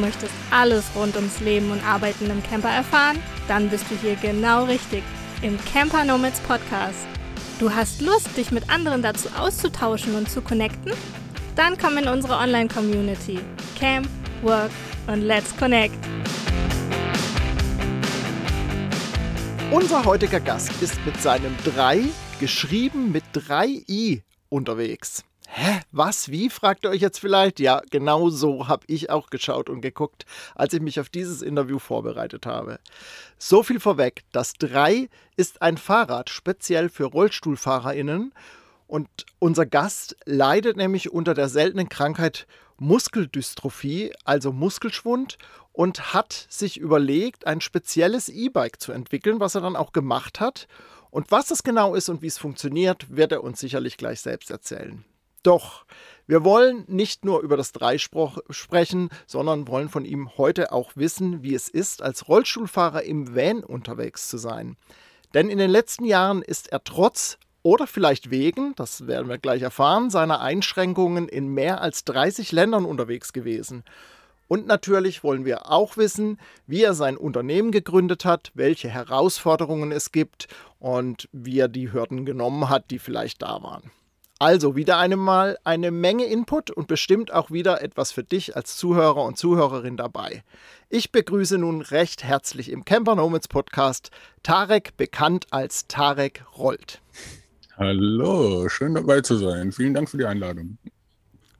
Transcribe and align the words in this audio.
möchtest 0.00 0.32
alles 0.50 0.84
rund 0.94 1.14
ums 1.16 1.40
Leben 1.40 1.70
und 1.70 1.84
Arbeiten 1.84 2.30
im 2.30 2.42
Camper 2.42 2.70
erfahren? 2.70 3.18
Dann 3.48 3.68
bist 3.68 3.84
du 3.90 3.96
hier 3.96 4.16
genau 4.16 4.64
richtig 4.64 5.02
im 5.42 5.58
Camper 5.72 6.04
Nomads 6.04 6.40
Podcast. 6.40 7.06
Du 7.58 7.72
hast 7.72 8.00
Lust, 8.00 8.36
dich 8.36 8.50
mit 8.50 8.68
anderen 8.70 9.02
dazu 9.02 9.28
auszutauschen 9.38 10.14
und 10.14 10.30
zu 10.30 10.40
connecten? 10.40 10.92
Dann 11.56 11.76
komm 11.76 11.98
in 11.98 12.08
unsere 12.08 12.36
Online-Community. 12.36 13.38
Camp, 13.78 14.08
Work 14.42 14.70
und 15.06 15.22
Let's 15.22 15.54
Connect. 15.56 15.94
Unser 19.70 20.04
heutiger 20.04 20.40
Gast 20.40 20.72
ist 20.80 20.98
mit 21.06 21.20
seinem 21.20 21.54
3, 21.64 22.04
geschrieben 22.40 23.12
mit 23.12 23.24
3 23.34 23.84
i, 23.88 24.22
unterwegs. 24.48 25.22
Hä, 25.52 25.80
was, 25.90 26.30
wie, 26.30 26.48
fragt 26.48 26.84
ihr 26.84 26.90
euch 26.90 27.00
jetzt 27.00 27.18
vielleicht? 27.18 27.58
Ja, 27.58 27.82
genau 27.90 28.30
so 28.30 28.68
habe 28.68 28.84
ich 28.86 29.10
auch 29.10 29.30
geschaut 29.30 29.68
und 29.68 29.80
geguckt, 29.80 30.24
als 30.54 30.74
ich 30.74 30.80
mich 30.80 31.00
auf 31.00 31.08
dieses 31.08 31.42
Interview 31.42 31.80
vorbereitet 31.80 32.46
habe. 32.46 32.78
So 33.36 33.64
viel 33.64 33.80
vorweg, 33.80 34.22
das 34.30 34.52
3 34.52 35.08
ist 35.36 35.60
ein 35.60 35.76
Fahrrad 35.76 36.30
speziell 36.30 36.88
für 36.88 37.06
RollstuhlfahrerInnen 37.06 38.32
und 38.86 39.08
unser 39.40 39.66
Gast 39.66 40.16
leidet 40.24 40.76
nämlich 40.76 41.10
unter 41.12 41.34
der 41.34 41.48
seltenen 41.48 41.88
Krankheit 41.88 42.46
Muskeldystrophie, 42.78 44.12
also 44.24 44.52
Muskelschwund, 44.52 45.36
und 45.72 46.14
hat 46.14 46.46
sich 46.48 46.78
überlegt, 46.78 47.48
ein 47.48 47.60
spezielles 47.60 48.28
E-Bike 48.28 48.80
zu 48.80 48.92
entwickeln, 48.92 49.40
was 49.40 49.56
er 49.56 49.62
dann 49.62 49.74
auch 49.74 49.90
gemacht 49.90 50.38
hat. 50.38 50.68
Und 51.10 51.32
was 51.32 51.46
das 51.46 51.64
genau 51.64 51.96
ist 51.96 52.08
und 52.08 52.22
wie 52.22 52.28
es 52.28 52.38
funktioniert, 52.38 53.16
wird 53.16 53.32
er 53.32 53.42
uns 53.42 53.58
sicherlich 53.58 53.96
gleich 53.96 54.20
selbst 54.20 54.52
erzählen. 54.52 55.04
Doch 55.42 55.84
wir 56.26 56.44
wollen 56.44 56.84
nicht 56.86 57.24
nur 57.24 57.40
über 57.40 57.56
das 57.56 57.72
Dreispruch 57.72 58.38
sprechen, 58.50 59.08
sondern 59.26 59.66
wollen 59.66 59.88
von 59.88 60.04
ihm 60.04 60.36
heute 60.38 60.70
auch 60.70 60.92
wissen, 60.94 61.42
wie 61.42 61.56
es 61.56 61.68
ist, 61.68 62.02
als 62.02 62.28
Rollstuhlfahrer 62.28 63.02
im 63.02 63.34
Van 63.34 63.64
unterwegs 63.64 64.28
zu 64.28 64.38
sein. 64.38 64.76
Denn 65.34 65.50
in 65.50 65.58
den 65.58 65.70
letzten 65.70 66.04
Jahren 66.04 66.42
ist 66.42 66.70
er 66.70 66.84
trotz 66.84 67.36
oder 67.62 67.88
vielleicht 67.88 68.30
wegen, 68.30 68.74
das 68.76 69.08
werden 69.08 69.28
wir 69.28 69.38
gleich 69.38 69.62
erfahren, 69.62 70.08
seiner 70.08 70.40
Einschränkungen 70.40 71.28
in 71.28 71.48
mehr 71.48 71.80
als 71.80 72.04
30 72.04 72.52
Ländern 72.52 72.84
unterwegs 72.84 73.32
gewesen. 73.32 73.82
Und 74.46 74.66
natürlich 74.68 75.22
wollen 75.22 75.44
wir 75.44 75.70
auch 75.70 75.96
wissen, 75.96 76.38
wie 76.66 76.82
er 76.82 76.94
sein 76.94 77.16
Unternehmen 77.16 77.72
gegründet 77.72 78.24
hat, 78.24 78.50
welche 78.54 78.88
Herausforderungen 78.88 79.92
es 79.92 80.12
gibt 80.12 80.48
und 80.78 81.28
wie 81.32 81.58
er 81.58 81.68
die 81.68 81.92
Hürden 81.92 82.24
genommen 82.24 82.68
hat, 82.68 82.90
die 82.90 82.98
vielleicht 82.98 83.42
da 83.42 83.62
waren. 83.62 83.90
Also 84.42 84.74
wieder 84.74 84.96
einmal 84.96 85.58
eine 85.64 85.90
Menge 85.90 86.24
Input 86.24 86.70
und 86.70 86.88
bestimmt 86.88 87.30
auch 87.30 87.50
wieder 87.50 87.82
etwas 87.82 88.10
für 88.10 88.24
dich 88.24 88.56
als 88.56 88.74
Zuhörer 88.78 89.22
und 89.22 89.36
Zuhörerin 89.36 89.98
dabei. 89.98 90.44
Ich 90.88 91.12
begrüße 91.12 91.58
nun 91.58 91.82
recht 91.82 92.24
herzlich 92.24 92.70
im 92.70 92.86
Camper 92.86 93.16
Nomads 93.16 93.48
Podcast 93.48 94.10
Tarek, 94.42 94.96
bekannt 94.96 95.48
als 95.50 95.88
Tarek 95.88 96.42
Rollt. 96.56 97.02
Hallo, 97.76 98.66
schön 98.70 98.94
dabei 98.94 99.20
zu 99.20 99.36
sein. 99.36 99.72
Vielen 99.72 99.92
Dank 99.92 100.08
für 100.08 100.16
die 100.16 100.24
Einladung. 100.24 100.78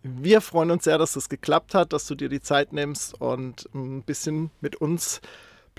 Wir 0.03 0.41
freuen 0.41 0.71
uns 0.71 0.85
sehr, 0.85 0.97
dass 0.97 1.13
das 1.13 1.29
geklappt 1.29 1.75
hat, 1.75 1.93
dass 1.93 2.07
du 2.07 2.15
dir 2.15 2.31
die 2.31 2.41
Zeit 2.41 2.73
nimmst 2.73 3.21
und 3.21 3.69
ein 3.75 4.05
bisschen 4.05 4.51
mit 4.63 4.77
uns 4.77 5.21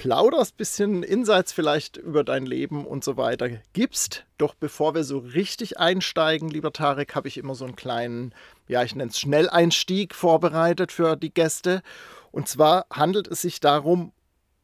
plauderst, 0.02 0.58
bisschen 0.58 1.04
Insights 1.04 1.54
vielleicht 1.54 1.96
über 1.96 2.24
dein 2.24 2.48
Leben 2.48 2.88
und 2.88 3.04
so 3.04 3.18
weiter 3.18 3.50
gibst. 3.74 4.26
Doch 4.40 4.56
bevor 4.56 4.96
wir 4.96 5.04
so 5.04 5.20
richtig 5.20 5.78
einsteigen, 5.78 6.50
lieber 6.50 6.74
Tarek, 6.74 7.14
habe 7.14 7.28
ich 7.28 7.38
immer 7.38 7.54
so 7.54 7.66
einen 7.66 7.76
kleinen, 7.76 8.34
ja, 8.68 8.82
ich 8.82 8.96
nenne 8.96 9.12
es 9.12 9.20
Schnelleinstieg 9.20 10.16
vorbereitet 10.16 10.92
für 10.92 11.16
die 11.16 11.32
Gäste. 11.32 11.84
Und 12.32 12.48
zwar 12.48 12.88
handelt 12.92 13.28
es 13.28 13.44
sich 13.44 13.60
darum, 13.60 14.12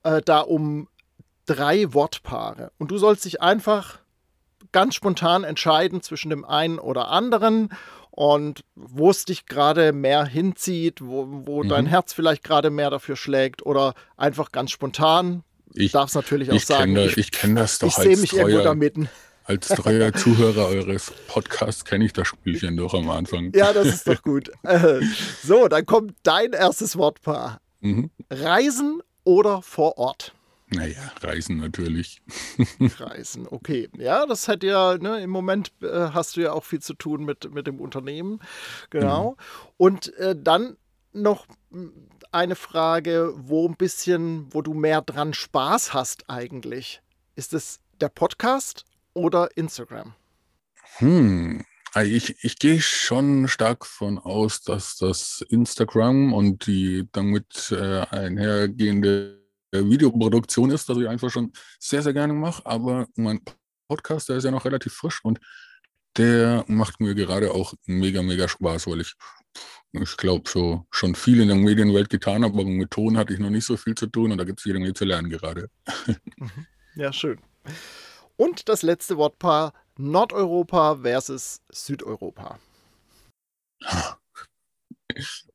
äh, 0.01 0.23
da 0.25 0.39
um 0.39 0.88
drei 1.45 1.94
Wortpaare. 1.94 2.72
Und 2.79 2.89
du 2.89 2.97
sollst 2.97 3.23
dich 3.23 3.39
einfach 3.39 4.00
ganz 4.72 4.95
spontan 4.95 5.44
entscheiden 5.44 6.01
zwischen 6.01 6.31
dem 6.31 6.45
einen 6.45 6.79
oder 6.79 7.09
anderen 7.09 7.69
und 8.17 8.63
wo 8.73 9.11
es 9.11 9.25
dich 9.25 9.45
gerade 9.45 9.94
mehr 9.94 10.25
hinzieht, 10.25 11.05
wo, 11.05 11.28
wo 11.45 11.63
mhm. 11.63 11.69
dein 11.69 11.85
Herz 11.85 12.13
vielleicht 12.13 12.44
gerade 12.44 12.72
mehr 12.72 12.89
dafür 12.89 13.16
schlägt 13.16 13.63
oder 13.63 13.94
einfach 14.17 14.51
ganz 14.51 14.72
spontan. 14.72 15.44
Ich 15.75 15.91
darf 15.91 16.09
es 16.09 16.16
natürlich 16.16 16.50
auch 16.50 16.56
ich 16.56 16.66
sagen. 16.66 16.95
Kenn 16.95 17.06
ich, 17.06 17.17
ich 17.17 17.31
kenne 17.31 17.59
das 17.59 17.77
doch 17.77 17.89
ich 17.89 17.94
sehe 17.94 18.17
mich 18.17 18.31
treuer, 18.31 18.50
irgendwo 18.50 18.63
da 18.63 18.73
mitten. 18.73 19.07
Als 19.44 19.67
treuer 19.67 20.11
Zuhörer 20.13 20.66
eures 20.66 21.13
Podcasts 21.27 21.85
kenne 21.85 22.06
ich 22.06 22.13
das 22.13 22.27
Spielchen 22.29 22.75
doch 22.75 22.95
am 22.95 23.11
Anfang. 23.11 23.51
Ja, 23.53 23.72
das 23.72 23.85
ist 23.85 24.07
doch 24.07 24.23
gut. 24.23 24.50
So, 25.44 25.67
dann 25.67 25.85
kommt 25.85 26.16
dein 26.23 26.53
erstes 26.53 26.97
Wortpaar. 26.97 27.61
Mhm. 27.81 28.09
Reisen 28.31 29.00
oder 29.25 29.61
vor 29.61 30.00
Ort? 30.00 30.33
Naja, 30.69 31.11
Reisen 31.22 31.57
natürlich. 31.57 32.22
Reisen, 32.79 33.47
okay. 33.47 33.89
Ja, 33.97 34.25
das 34.25 34.47
hat 34.50 34.63
ja, 34.63 34.97
ne, 34.97 35.22
im 35.22 35.29
Moment 35.29 35.72
äh, 35.81 36.09
hast 36.13 36.35
du 36.35 36.41
ja 36.41 36.51
auch 36.51 36.66
viel 36.66 36.81
zu 36.81 36.94
tun 36.94 37.23
mit, 37.23 37.53
mit 37.53 37.67
dem 37.67 37.79
Unternehmen. 37.79 38.41
Genau. 38.89 39.31
Mhm. 39.31 39.35
Und 39.77 40.13
äh, 40.16 40.35
dann 40.38 40.75
noch 41.13 41.47
hm, 41.72 41.94
eine 42.31 42.56
Frage, 42.56 43.33
wo 43.35 43.67
ein 43.67 43.77
bisschen, 43.77 44.53
wo 44.53 44.61
du 44.61 44.73
mehr 44.73 45.01
dran 45.01 45.33
Spaß 45.33 45.94
hast 45.94 46.29
eigentlich. 46.29 47.01
Ist 47.35 47.53
es 47.53 47.79
der 48.01 48.09
Podcast 48.09 48.83
oder 49.13 49.56
Instagram? 49.56 50.16
Hm, 50.97 51.63
ich, 51.95 52.44
ich 52.44 52.59
gehe 52.59 52.81
schon 52.81 53.47
stark 53.47 53.85
von 53.85 54.19
aus, 54.19 54.61
dass 54.61 54.97
das 54.97 55.45
Instagram 55.50 56.33
und 56.33 56.67
die 56.67 57.07
damit 57.13 57.72
äh, 57.72 58.01
einhergehende 58.09 59.47
Videoproduktion 59.72 60.72
ist, 60.72 60.89
das 60.89 60.97
ich 60.97 61.07
einfach 61.07 61.29
schon 61.29 61.51
sehr, 61.79 62.01
sehr 62.01 62.13
gerne 62.13 62.33
mache. 62.33 62.66
Aber 62.66 63.07
mein 63.16 63.41
Podcast, 63.88 64.29
der 64.29 64.38
ist 64.38 64.44
ja 64.44 64.51
noch 64.51 64.66
relativ 64.66 64.94
frisch 64.94 65.23
und 65.23 65.39
der 66.17 66.66
macht 66.67 67.00
mir 67.00 67.13
gerade 67.16 67.51
auch 67.51 67.73
mega, 67.85 68.22
mega 68.22 68.47
Spaß, 68.47 68.88
weil 68.88 69.01
ich, 69.01 69.13
ich 69.91 70.17
glaube, 70.17 70.50
so 70.50 70.85
schon 70.89 71.16
viel 71.16 71.41
in 71.41 71.47
der 71.47 71.57
Medienwelt 71.57 72.09
getan 72.09 72.44
habe, 72.44 72.59
aber 72.59 72.66
mit 72.66 72.91
Ton 72.91 73.17
hatte 73.17 73.33
ich 73.33 73.39
noch 73.39 73.50
nicht 73.50 73.66
so 73.66 73.77
viel 73.77 73.95
zu 73.95 74.07
tun 74.07 74.31
und 74.31 74.38
da 74.38 74.44
gibt 74.44 74.59
es 74.59 74.66
jede 74.66 74.79
Menge 74.79 74.94
zu 74.94 75.06
lernen 75.06 75.29
gerade. 75.29 75.69
Mhm. 76.39 76.67
Ja, 76.95 77.11
schön. 77.13 77.39
Und 78.38 78.69
das 78.69 78.81
letzte 78.81 79.17
Wortpaar 79.17 79.73
Nordeuropa 79.97 80.97
versus 80.97 81.61
Südeuropa. 81.72 82.59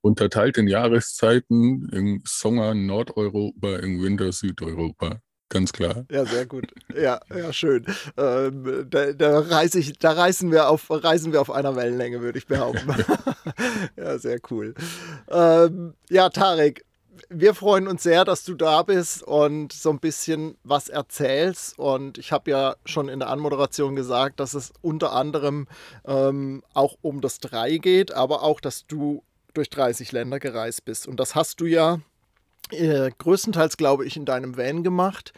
Unterteilt 0.00 0.58
in 0.58 0.68
Jahreszeiten 0.68 1.88
im 1.90 2.22
Sommer 2.24 2.74
Nordeuropa, 2.74 3.76
im 3.76 4.02
Winter 4.02 4.32
Südeuropa. 4.32 5.20
Ganz 5.52 5.70
klar. 5.70 6.06
Ja, 6.10 6.24
sehr 6.24 6.46
gut. 6.46 6.72
Ja, 6.96 7.20
ja, 7.28 7.52
schön. 7.52 7.84
Ähm, 8.16 8.86
da, 8.88 9.12
da, 9.12 9.38
reise 9.40 9.80
ich, 9.80 9.98
da 9.98 10.12
reisen 10.12 10.50
wir 10.50 10.70
auf, 10.70 10.86
reisen 10.88 11.30
wir 11.34 11.42
auf 11.42 11.50
einer 11.50 11.76
Wellenlänge, 11.76 12.22
würde 12.22 12.38
ich 12.38 12.46
behaupten. 12.46 12.88
ja, 13.98 14.18
sehr 14.18 14.38
cool. 14.50 14.72
Ähm, 15.28 15.92
ja, 16.08 16.30
Tarek, 16.30 16.86
wir 17.28 17.54
freuen 17.54 17.86
uns 17.86 18.02
sehr, 18.02 18.24
dass 18.24 18.44
du 18.44 18.54
da 18.54 18.82
bist 18.82 19.22
und 19.22 19.74
so 19.74 19.90
ein 19.90 20.00
bisschen 20.00 20.56
was 20.64 20.88
erzählst. 20.88 21.78
Und 21.78 22.16
ich 22.16 22.32
habe 22.32 22.50
ja 22.50 22.76
schon 22.86 23.10
in 23.10 23.18
der 23.18 23.28
Anmoderation 23.28 23.94
gesagt, 23.94 24.40
dass 24.40 24.54
es 24.54 24.72
unter 24.80 25.12
anderem 25.12 25.68
ähm, 26.06 26.62
auch 26.72 26.96
um 27.02 27.20
das 27.20 27.40
Drei 27.40 27.76
geht, 27.76 28.12
aber 28.14 28.42
auch, 28.42 28.58
dass 28.58 28.86
du 28.86 29.22
durch 29.54 29.70
30 29.70 30.12
Länder 30.12 30.38
gereist 30.38 30.84
bist. 30.84 31.06
Und 31.06 31.18
das 31.20 31.34
hast 31.34 31.60
du 31.60 31.66
ja 31.66 32.00
äh, 32.70 33.10
größtenteils, 33.16 33.76
glaube 33.76 34.06
ich, 34.06 34.16
in 34.16 34.24
deinem 34.24 34.56
Van 34.56 34.82
gemacht. 34.82 35.32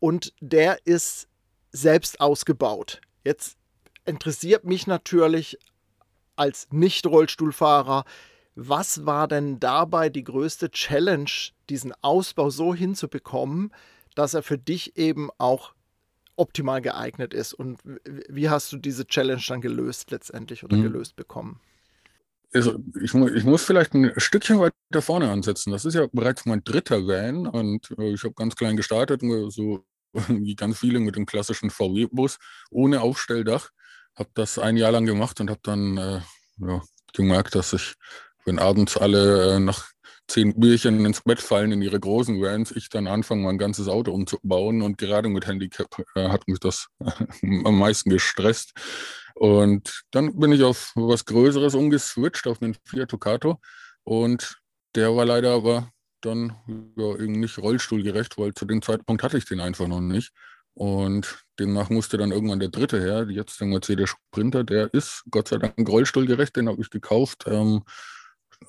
Und 0.00 0.32
der 0.40 0.86
ist 0.86 1.28
selbst 1.72 2.20
ausgebaut. 2.20 3.00
Jetzt 3.24 3.56
interessiert 4.04 4.64
mich 4.64 4.86
natürlich 4.86 5.58
als 6.36 6.68
Nicht-Rollstuhlfahrer, 6.70 8.04
was 8.56 9.04
war 9.04 9.26
denn 9.26 9.58
dabei 9.58 10.08
die 10.08 10.24
größte 10.24 10.70
Challenge, 10.70 11.30
diesen 11.68 11.92
Ausbau 12.02 12.50
so 12.50 12.74
hinzubekommen, 12.74 13.72
dass 14.14 14.34
er 14.34 14.42
für 14.42 14.58
dich 14.58 14.96
eben 14.96 15.30
auch 15.38 15.74
optimal 16.36 16.80
geeignet 16.80 17.34
ist? 17.34 17.52
Und 17.52 17.80
wie 18.28 18.48
hast 18.48 18.72
du 18.72 18.76
diese 18.76 19.06
Challenge 19.06 19.42
dann 19.48 19.60
gelöst 19.60 20.10
letztendlich 20.10 20.64
oder 20.64 20.76
mhm. 20.76 20.82
gelöst 20.82 21.16
bekommen? 21.16 21.60
Also 22.54 22.78
ich, 23.00 23.12
ich, 23.14 23.44
muss 23.44 23.64
vielleicht 23.64 23.94
ein 23.94 24.12
Stückchen 24.16 24.60
weiter 24.60 25.02
vorne 25.02 25.30
ansetzen. 25.30 25.72
Das 25.72 25.84
ist 25.84 25.94
ja 25.94 26.06
bereits 26.12 26.46
mein 26.46 26.62
dritter 26.62 27.06
Van 27.06 27.46
und 27.46 27.90
äh, 27.98 28.12
ich 28.12 28.22
habe 28.22 28.34
ganz 28.34 28.54
klein 28.54 28.76
gestartet, 28.76 29.22
so 29.48 29.84
wie 30.28 30.54
ganz 30.54 30.78
viele 30.78 31.00
mit 31.00 31.16
dem 31.16 31.26
klassischen 31.26 31.70
VW-Bus 31.70 32.38
ohne 32.70 33.00
Aufstelldach. 33.00 33.70
Habe 34.16 34.30
das 34.34 34.58
ein 34.58 34.76
Jahr 34.76 34.92
lang 34.92 35.06
gemacht 35.06 35.40
und 35.40 35.50
habe 35.50 35.60
dann 35.62 35.96
äh, 35.98 36.20
ja, 36.58 36.82
gemerkt, 37.12 37.56
dass 37.56 37.72
ich, 37.72 37.94
wenn 38.44 38.60
abends 38.60 38.96
alle 38.96 39.56
äh, 39.56 39.58
nach 39.58 39.90
zehn 40.28 40.58
Bierchen 40.58 41.04
ins 41.04 41.22
Bett 41.22 41.40
fallen 41.40 41.72
in 41.72 41.82
ihre 41.82 41.98
großen 42.00 42.40
Vans, 42.40 42.70
ich 42.70 42.88
dann 42.88 43.08
anfange, 43.08 43.42
mein 43.42 43.58
ganzes 43.58 43.88
Auto 43.88 44.12
umzubauen 44.12 44.82
und 44.82 44.96
gerade 44.96 45.28
mit 45.28 45.46
Handicap 45.46 46.02
äh, 46.14 46.28
hat 46.28 46.46
mich 46.48 46.60
das 46.60 46.86
am 47.64 47.78
meisten 47.78 48.10
gestresst. 48.10 48.72
Und 49.34 50.04
dann 50.12 50.38
bin 50.38 50.52
ich 50.52 50.62
auf 50.62 50.92
was 50.94 51.24
Größeres 51.24 51.74
umgeswitcht, 51.74 52.46
auf 52.46 52.58
den 52.58 52.76
Fiat 52.84 53.12
Ducato. 53.12 53.60
Und 54.04 54.60
der 54.94 55.14
war 55.14 55.24
leider 55.24 55.52
aber 55.54 55.90
dann 56.20 56.56
ja, 56.96 57.16
eben 57.16 57.40
nicht 57.40 57.58
rollstuhlgerecht, 57.58 58.38
weil 58.38 58.54
zu 58.54 58.64
dem 58.64 58.80
Zeitpunkt 58.80 59.22
hatte 59.22 59.36
ich 59.36 59.44
den 59.44 59.60
einfach 59.60 59.88
noch 59.88 60.00
nicht. 60.00 60.32
Und 60.74 61.44
demnach 61.58 61.90
musste 61.90 62.16
dann 62.16 62.32
irgendwann 62.32 62.58
der 62.58 62.68
dritte 62.68 63.00
her, 63.00 63.26
jetzt 63.28 63.60
der 63.60 63.68
Mercedes 63.68 64.10
Sprinter, 64.10 64.64
der 64.64 64.92
ist 64.92 65.24
Gott 65.30 65.48
sei 65.48 65.58
Dank 65.58 65.88
rollstuhlgerecht, 65.88 66.56
den 66.56 66.68
habe 66.68 66.80
ich 66.80 66.90
gekauft 66.90 67.44
ähm, 67.46 67.84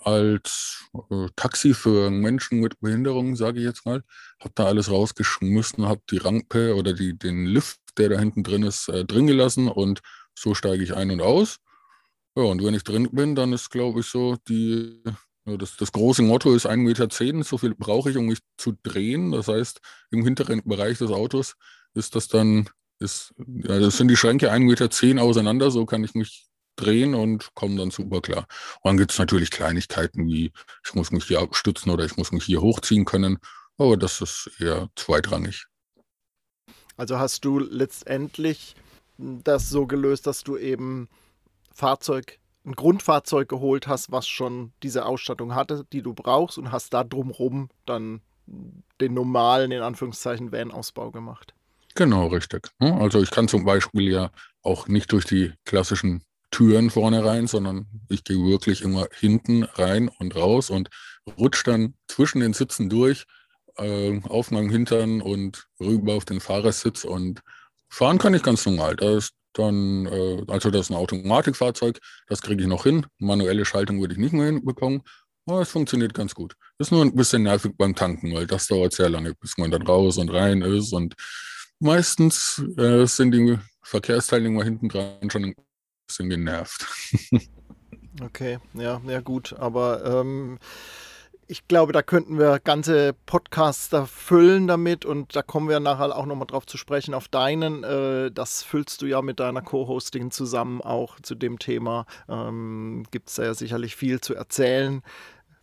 als 0.03 0.83
äh, 1.09 1.27
Taxi 1.35 1.73
für 1.73 2.11
Menschen 2.11 2.59
mit 2.59 2.79
Behinderung, 2.79 3.35
sage 3.35 3.59
ich 3.59 3.65
jetzt 3.65 3.85
mal. 3.85 4.03
Habe 4.39 4.53
da 4.55 4.65
alles 4.65 4.91
rausgeschmissen, 4.91 5.87
habe 5.87 6.01
die 6.11 6.17
Rampe 6.17 6.75
oder 6.75 6.93
die, 6.93 7.17
den 7.17 7.45
Lift, 7.45 7.79
der 7.97 8.09
da 8.09 8.19
hinten 8.19 8.43
drin 8.43 8.63
ist, 8.63 8.87
äh, 8.89 9.05
drin 9.05 9.25
gelassen 9.25 9.67
und 9.67 10.01
so 10.35 10.53
steige 10.53 10.83
ich 10.83 10.95
ein 10.95 11.11
und 11.11 11.21
aus. 11.21 11.57
Ja, 12.37 12.43
und 12.43 12.63
wenn 12.63 12.73
ich 12.73 12.83
drin 12.83 13.09
bin, 13.11 13.35
dann 13.35 13.53
ist, 13.53 13.69
glaube 13.69 14.01
ich, 14.01 14.07
so 14.07 14.35
die 14.47 15.01
das, 15.45 15.77
das, 15.77 15.91
große 15.91 16.23
Motto 16.23 16.53
ist 16.55 16.65
1,10 16.65 16.77
Meter, 16.77 17.43
so 17.43 17.57
viel 17.59 17.75
brauche 17.75 18.09
ich, 18.09 18.17
um 18.17 18.25
mich 18.25 18.39
zu 18.57 18.75
drehen. 18.81 19.31
Das 19.31 19.47
heißt, 19.47 19.79
im 20.09 20.23
hinteren 20.23 20.63
Bereich 20.65 20.97
des 20.97 21.11
Autos 21.11 21.55
ist 21.93 22.15
das 22.15 22.27
dann, 22.27 22.67
ist, 22.99 23.33
ja, 23.37 23.79
das 23.79 23.97
sind 23.97 24.07
die 24.07 24.17
Schränke 24.17 24.51
1,10 24.51 24.59
Meter 25.07 25.21
auseinander, 25.21 25.69
so 25.69 25.85
kann 25.85 26.03
ich 26.03 26.15
mich 26.15 26.47
drehen 26.75 27.13
und 27.13 27.53
komme 27.53 27.77
dann 27.77 27.91
super 27.91 28.21
klar. 28.21 28.47
Und 28.81 28.89
dann 28.89 28.97
gibt 28.97 29.11
es 29.11 29.19
natürlich 29.19 29.51
Kleinigkeiten 29.51 30.25
wie, 30.25 30.51
ich 30.83 30.93
muss 30.95 31.11
mich 31.11 31.25
hier 31.25 31.39
abstützen 31.39 31.91
oder 31.91 32.05
ich 32.05 32.17
muss 32.17 32.31
mich 32.31 32.43
hier 32.43 32.61
hochziehen 32.61 33.05
können, 33.05 33.37
aber 33.77 33.97
das 33.97 34.21
ist 34.21 34.49
eher 34.59 34.89
zweitrangig. 34.95 35.67
Also 36.97 37.19
hast 37.19 37.45
du 37.45 37.59
letztendlich 37.59 38.75
das 39.17 39.69
so 39.69 39.87
gelöst, 39.87 40.27
dass 40.27 40.43
du 40.43 40.57
eben 40.57 41.09
Fahrzeug 41.73 42.39
ein 42.65 42.73
Grundfahrzeug 42.73 43.47
geholt 43.47 43.87
hast, 43.87 44.11
was 44.11 44.27
schon 44.27 44.73
diese 44.81 45.05
Ausstattung 45.05 45.53
hatte, 45.53 45.85
die 45.93 46.01
du 46.01 46.13
brauchst 46.13 46.57
und 46.57 46.71
hast 46.71 46.93
da 46.93 47.03
drumherum 47.03 47.69
dann 47.85 48.21
den 49.01 49.13
normalen, 49.13 49.71
in 49.71 49.81
Anführungszeichen, 49.81 50.51
Van-Ausbau 50.51 51.11
gemacht. 51.11 51.53
Genau, 51.95 52.27
richtig. 52.27 52.69
Also 52.79 53.21
ich 53.21 53.31
kann 53.31 53.47
zum 53.47 53.65
Beispiel 53.65 54.11
ja 54.11 54.31
auch 54.61 54.87
nicht 54.87 55.11
durch 55.11 55.25
die 55.25 55.53
klassischen 55.63 56.23
Türen 56.51 56.89
vorne 56.89 57.23
rein, 57.23 57.47
sondern 57.47 57.87
ich 58.09 58.23
gehe 58.23 58.37
wirklich 58.37 58.81
immer 58.81 59.07
hinten 59.13 59.63
rein 59.63 60.09
und 60.19 60.35
raus 60.35 60.69
und 60.69 60.89
rutsche 61.37 61.63
dann 61.65 61.93
zwischen 62.07 62.41
den 62.41 62.53
Sitzen 62.53 62.89
durch, 62.89 63.25
äh, 63.77 64.19
auf 64.23 64.51
meinem 64.51 64.69
Hintern 64.69 65.21
und 65.21 65.67
rüber 65.79 66.13
auf 66.13 66.25
den 66.25 66.39
Fahrersitz 66.39 67.03
und 67.03 67.41
fahren 67.95 68.17
kann 68.17 68.33
ich 68.33 68.43
ganz 68.43 68.65
normal. 68.65 68.95
Da 68.95 69.17
ist 69.17 69.33
dann, 69.53 70.05
äh, 70.05 70.43
also 70.47 70.69
das 70.69 70.81
ist 70.81 70.89
ein 70.91 70.97
Automatikfahrzeug, 70.97 71.99
das 72.27 72.41
kriege 72.41 72.61
ich 72.61 72.67
noch 72.67 72.83
hin. 72.83 73.05
Manuelle 73.19 73.65
Schaltung 73.65 74.01
würde 74.01 74.13
ich 74.13 74.19
nicht 74.19 74.33
mehr 74.33 74.47
hinbekommen. 74.47 75.01
Aber 75.47 75.61
es 75.61 75.69
funktioniert 75.69 76.13
ganz 76.13 76.33
gut. 76.33 76.55
Ist 76.79 76.91
nur 76.91 77.03
ein 77.03 77.15
bisschen 77.15 77.43
nervig 77.43 77.73
beim 77.77 77.95
Tanken, 77.95 78.33
weil 78.33 78.47
das 78.47 78.67
dauert 78.67 78.93
sehr 78.93 79.09
lange, 79.09 79.35
bis 79.35 79.57
man 79.57 79.71
dann 79.71 79.83
raus 79.83 80.17
und 80.17 80.29
rein 80.29 80.61
ist. 80.61 80.91
Und 80.91 81.13
meistens 81.79 82.61
äh, 82.77 83.05
sind 83.05 83.31
die 83.31 83.57
Verkehrsteilnehmer 83.83 84.63
hinten 84.63 84.89
dran 84.89 85.29
schon 85.29 85.45
ein 85.45 85.55
bisschen 86.07 86.29
genervt. 86.29 86.87
okay, 88.23 88.57
ja, 88.73 88.99
ja 89.07 89.21
gut. 89.21 89.53
Aber 89.53 90.03
ähm, 90.03 90.57
ich 91.47 91.67
glaube, 91.67 91.93
da 91.93 92.01
könnten 92.01 92.39
wir 92.39 92.59
ganze 92.59 93.13
Podcasts 93.25 93.89
da 93.89 94.05
füllen 94.05 94.67
damit 94.67 95.05
und 95.05 95.35
da 95.35 95.41
kommen 95.41 95.69
wir 95.69 95.79
nachher 95.79 96.15
auch 96.15 96.25
nochmal 96.25 96.47
drauf 96.47 96.65
zu 96.65 96.77
sprechen 96.77 97.13
auf 97.13 97.27
deinen. 97.27 97.83
Äh, 97.83 98.31
das 98.31 98.63
füllst 98.63 99.01
du 99.01 99.05
ja 99.05 99.21
mit 99.21 99.39
deiner 99.39 99.61
Co-Hosting 99.61 100.31
zusammen 100.31 100.81
auch 100.81 101.19
zu 101.19 101.35
dem 101.35 101.59
Thema. 101.59 102.05
Ähm, 102.27 103.05
Gibt 103.11 103.29
es 103.29 103.37
ja 103.37 103.53
sicherlich 103.53 103.95
viel 103.95 104.21
zu 104.21 104.33
erzählen, 104.33 105.03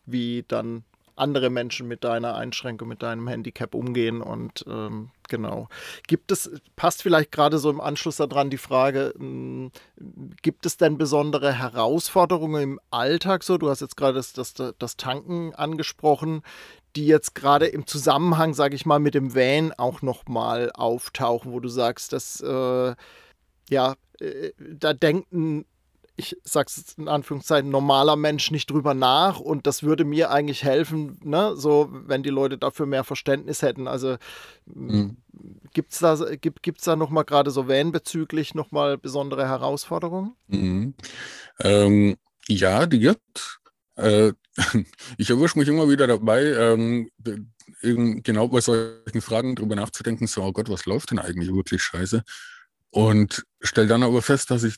wie 0.07 0.45
dann 0.47 0.85
andere 1.17 1.51
Menschen 1.51 1.89
mit 1.89 2.05
deiner 2.05 2.35
Einschränkung, 2.35 2.89
mit 2.89 3.03
deinem 3.03 3.29
Handicap 3.29 3.75
umgehen. 3.75 4.21
Und 4.21 4.65
ähm, 4.67 5.11
genau. 5.29 5.69
Gibt 6.07 6.33
es, 6.33 6.51
passt 6.77 7.03
vielleicht 7.03 7.33
gerade 7.33 7.59
so 7.59 7.71
im 7.71 7.81
Anschluss 7.81 8.17
daran 8.17 8.51
die 8.51 8.59
Frage, 8.59 9.15
mh, 9.17 9.71
hm, 9.99 10.31
gibt 10.43 10.67
es 10.67 10.77
denn 10.77 10.99
besondere 10.99 11.53
Herausforderungen 11.53 12.63
im 12.63 12.81
Alltag 12.91 13.45
so? 13.45 13.59
Du 13.59 13.69
hast 13.69 13.81
jetzt 13.81 13.97
gerade 13.97 14.15
das, 14.15 14.33
das, 14.33 14.55
das 14.79 14.97
Tanken 14.97 15.55
angesprochen, 15.55 16.43
die 16.97 17.07
jetzt 17.07 17.35
gerade 17.35 17.67
im 17.67 17.87
Zusammenhang, 17.87 18.55
sage 18.55 18.75
ich 18.75 18.87
mal, 18.87 18.99
mit 18.99 19.15
dem 19.15 19.35
Van 19.35 19.73
auch 19.73 20.03
nochmal 20.03 20.71
auftauchen, 20.75 21.53
wo 21.53 21.61
du 21.61 21.69
sagst, 21.69 22.13
dass 22.13 22.41
äh, 22.41 22.95
ja, 23.71 23.95
äh, 24.21 24.53
da 24.59 24.93
denken 24.93 25.65
ich 26.17 26.37
sag's 26.45 26.95
in 26.99 27.09
Anführungszeichen, 27.09 27.71
normaler 27.71 28.17
Mensch 28.17 28.51
nicht 28.51 28.71
drüber 28.71 28.95
nach 28.95 29.41
und 29.41 29.67
das 29.67 29.83
würde 29.83 30.05
mir 30.05 30.31
eigentlich 30.31 30.63
helfen, 30.63 31.19
ne? 31.23 31.57
so 31.57 31.89
wenn 31.91 32.23
die 32.23 32.31
Leute 32.31 32.59
dafür 32.59 32.87
mehr 32.87 33.05
Verständnis 33.05 33.63
hätten. 33.63 33.89
Also 33.89 34.17
mhm. 34.67 35.17
gibt's 35.73 35.99
da, 36.01 36.17
gibt 36.37 36.79
es 36.79 36.85
da 36.85 36.97
nochmal 36.97 37.25
gerade 37.25 37.51
so 37.51 37.69
Van 37.69 37.93
bezüglich 37.93 38.55
nochmal 38.55 38.99
besondere 38.99 39.49
Herausforderungen? 39.49 40.35
Mhm. 40.49 40.95
Ähm, 41.61 42.17
ja, 42.49 42.87
die 42.87 42.99
gibt 42.99 43.61
äh, 43.97 44.33
Ich 45.19 45.31
erwische 45.31 45.59
mich 45.59 45.69
immer 45.69 45.89
wieder 45.89 46.07
dabei, 46.07 46.43
ähm, 46.43 47.11
genau 47.81 48.49
bei 48.49 48.61
solchen 48.61 49.21
Fragen 49.21 49.55
drüber 49.55 49.77
nachzudenken, 49.77 50.27
so, 50.27 50.43
oh 50.43 50.53
Gott, 50.53 50.69
was 50.69 50.87
läuft 50.87 51.11
denn 51.11 51.19
eigentlich 51.19 51.53
wirklich 51.53 51.83
scheiße? 51.83 52.23
Und 52.91 53.45
stelle 53.61 53.89
dann 53.89 54.03
aber 54.03 54.23
fest, 54.23 54.51
dass 54.51 54.65
ich 54.65 54.77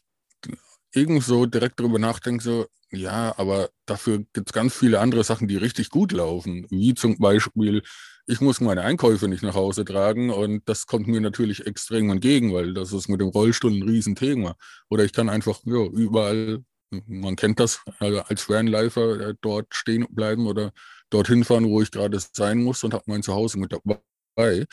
irgendwo 0.95 1.47
direkt 1.47 1.81
darüber 1.81 1.99
nachdenke, 1.99 2.43
so, 2.43 2.67
ja, 2.91 3.35
aber 3.39 3.71
dafür 3.87 4.19
gibt 4.33 4.49
es 4.49 4.53
ganz 4.53 4.75
viele 4.75 5.01
andere 5.01 5.25
Sachen, 5.25 5.49
die 5.49 5.57
richtig 5.57 5.91
gut 5.91 6.13
laufen. 6.13 6.67
Wie 6.71 6.95
zum 6.95 7.19
Beispiel, 7.19 7.83
ich 8.27 8.41
muss 8.41 8.61
meine 8.61 8.83
Einkäufe 8.83 9.29
nicht 9.29 9.43
nach 9.43 9.55
Hause 9.55 9.85
tragen 9.85 10.31
und 10.31 10.63
das 10.69 10.87
kommt 10.87 11.09
mir 11.09 11.21
natürlich 11.21 11.67
extrem 11.67 12.11
entgegen, 12.11 12.55
weil 12.55 12.73
das 12.75 12.93
ist 12.93 13.09
mit 13.09 13.21
dem 13.21 13.29
Rollstuhl 13.29 13.73
ein 13.73 13.83
Riesenthema. 13.83 14.57
Oder 14.89 15.05
ich 15.05 15.13
kann 15.13 15.29
einfach 15.29 15.61
ja, 15.65 15.85
überall, 15.87 16.65
man 17.07 17.37
kennt 17.37 17.61
das, 17.61 17.81
also 17.99 18.21
als 18.23 18.49
Vanlifer 18.49 19.29
äh, 19.31 19.35
dort 19.41 19.75
stehen 19.75 20.07
bleiben 20.11 20.47
oder 20.47 20.73
dorthin 21.11 21.45
fahren, 21.45 21.69
wo 21.69 21.83
ich 21.83 21.91
gerade 21.91 22.19
sein 22.33 22.63
muss 22.63 22.85
und 22.85 22.95
habe 22.95 23.05
mein 23.07 23.23
Zuhause 23.23 23.59
mit 23.59 23.73
dabei. 23.73 24.67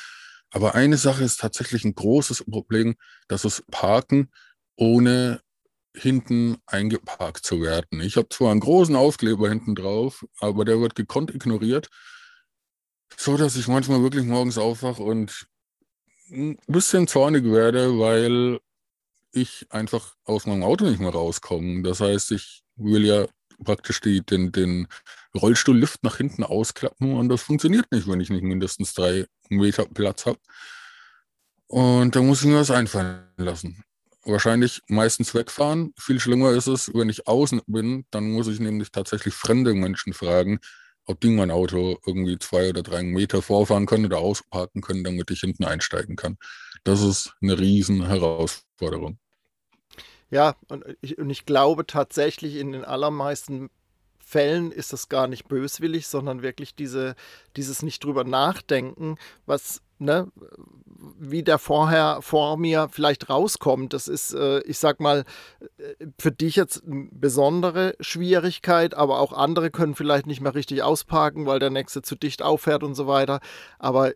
Aber 0.52 0.76
eine 0.76 0.98
Sache 0.98 1.24
ist 1.24 1.40
tatsächlich 1.40 1.86
ein 1.86 1.96
großes 1.96 2.46
Problem, 2.50 2.96
das 3.28 3.46
ist 3.46 3.66
Parken 3.72 4.30
ohne 4.76 5.42
hinten 5.96 6.58
eingeparkt 6.66 7.46
zu 7.46 7.62
werden. 7.62 8.00
Ich 8.02 8.16
habe 8.16 8.30
zwar 8.30 8.52
einen 8.52 8.60
großen 8.60 8.96
Aufkleber 8.96 9.50
hinten 9.50 9.76
drauf, 9.76 10.26
aber 10.40 10.66
der 10.66 10.80
wird 10.80 10.96
gekonnt 10.96 11.34
ignoriert, 11.34 11.90
so 13.18 13.38
dass 13.38 13.56
ich 13.56 13.68
manchmal 13.68 14.02
wirklich 14.02 14.26
morgens 14.26 14.58
aufwache 14.58 15.04
und 15.04 15.48
ein 16.32 16.58
bisschen 16.68 17.08
zornig 17.08 17.44
werde, 17.44 18.00
weil 18.00 18.60
ich 19.34 19.66
einfach 19.70 20.16
aus 20.24 20.46
meinem 20.46 20.64
Auto 20.64 20.86
nicht 20.86 21.00
mehr 21.00 21.12
rauskomme. 21.12 21.84
Das 21.84 22.00
heißt, 22.00 22.32
ich 22.32 22.64
will 22.76 23.06
ja 23.06 23.28
praktisch 23.64 24.00
die, 24.02 24.26
den, 24.26 24.52
den 24.52 24.88
Rollstuhllift 25.36 26.04
nach 26.04 26.18
hinten 26.18 26.44
ausklappen 26.44 27.14
und 27.16 27.30
das 27.30 27.42
funktioniert 27.42 27.92
nicht, 27.92 28.08
wenn 28.08 28.22
ich 28.22 28.30
nicht 28.30 28.44
mindestens 28.44 28.94
drei 28.94 29.26
Meter 29.50 29.86
Platz 29.86 30.26
habe. 30.26 30.40
Und 31.68 32.16
da 32.16 32.22
muss 32.22 32.42
ich 32.42 32.48
mir 32.48 32.60
was 32.60 32.72
einfallen 32.72 33.28
lassen 33.38 33.84
wahrscheinlich 34.24 34.82
meistens 34.88 35.34
wegfahren. 35.34 35.94
Viel 35.98 36.20
schlimmer 36.20 36.52
ist 36.52 36.68
es, 36.68 36.94
wenn 36.94 37.10
ich 37.10 37.28
außen 37.28 37.62
bin, 37.68 38.06
dann 38.12 38.32
muss 38.32 38.48
ich 38.48 38.60
nämlich 38.60 38.92
tatsächlich 38.92 39.34
fremde 39.34 39.74
Menschen 39.74 40.14
fragen, 40.14 40.60
ob 41.06 41.20
die 41.20 41.30
mein 41.30 41.52
Auto 41.52 41.98
irgendwie 42.06 42.38
zwei 42.40 42.70
oder 42.70 42.84
drei 42.84 43.04
Meter 43.04 43.42
vorfahren 43.42 43.86
können 43.86 44.06
oder 44.06 44.20
ausparken 44.20 44.82
können, 44.82 45.04
damit 45.04 45.32
ich 45.32 45.40
hinten 45.40 45.66
einsteigen 45.66 46.16
kann. 46.16 46.38
Das 46.84 47.02
ist 47.02 47.34
eine 47.42 47.60
riesen 47.60 48.06
Herausforderung. 48.06 49.18
Ja, 50.30 50.56
und 50.70 50.86
ich, 51.02 51.18
und 51.18 51.30
ich 51.30 51.46
glaube 51.46 51.86
tatsächlich 51.86 52.56
in 52.56 52.72
den 52.72 52.86
allermeisten 52.86 53.70
Fällen 54.20 54.72
ist 54.72 54.94
das 54.94 55.10
gar 55.10 55.28
nicht 55.28 55.50
böswillig, 55.50 56.08
sondern 56.08 56.42
wirklich 56.42 56.74
diese, 56.74 57.16
dieses 57.58 57.82
nicht 57.82 58.04
drüber 58.04 58.24
nachdenken, 58.24 59.18
was 59.46 59.82
ne, 60.02 60.28
wie 61.20 61.44
der 61.44 61.58
vorher 61.58 62.22
vor 62.22 62.58
mir 62.58 62.90
vielleicht 62.92 63.30
rauskommt. 63.30 63.94
Das 63.94 64.08
ist, 64.08 64.34
äh, 64.34 64.60
ich 64.62 64.78
sag 64.80 65.00
mal, 65.00 65.24
äh, 65.78 66.08
für 66.20 66.32
dich 66.32 66.56
jetzt 66.56 66.84
eine 66.86 67.08
besondere 67.12 67.96
Schwierigkeit, 68.00 68.94
aber 68.94 69.20
auch 69.20 69.34
andere 69.34 69.72
können 69.72 69.96
vielleicht 69.96 70.28
nicht 70.28 70.42
mehr 70.42 70.56
richtig 70.56 70.84
ausparken, 70.84 71.46
weil 71.46 71.60
der 71.60 71.70
nächste 71.70 72.02
zu 72.02 72.16
dicht 72.16 72.42
auffährt 72.42 72.84
und 72.84 72.96
so 72.96 73.08
weiter. 73.08 73.40
Aber 73.80 74.12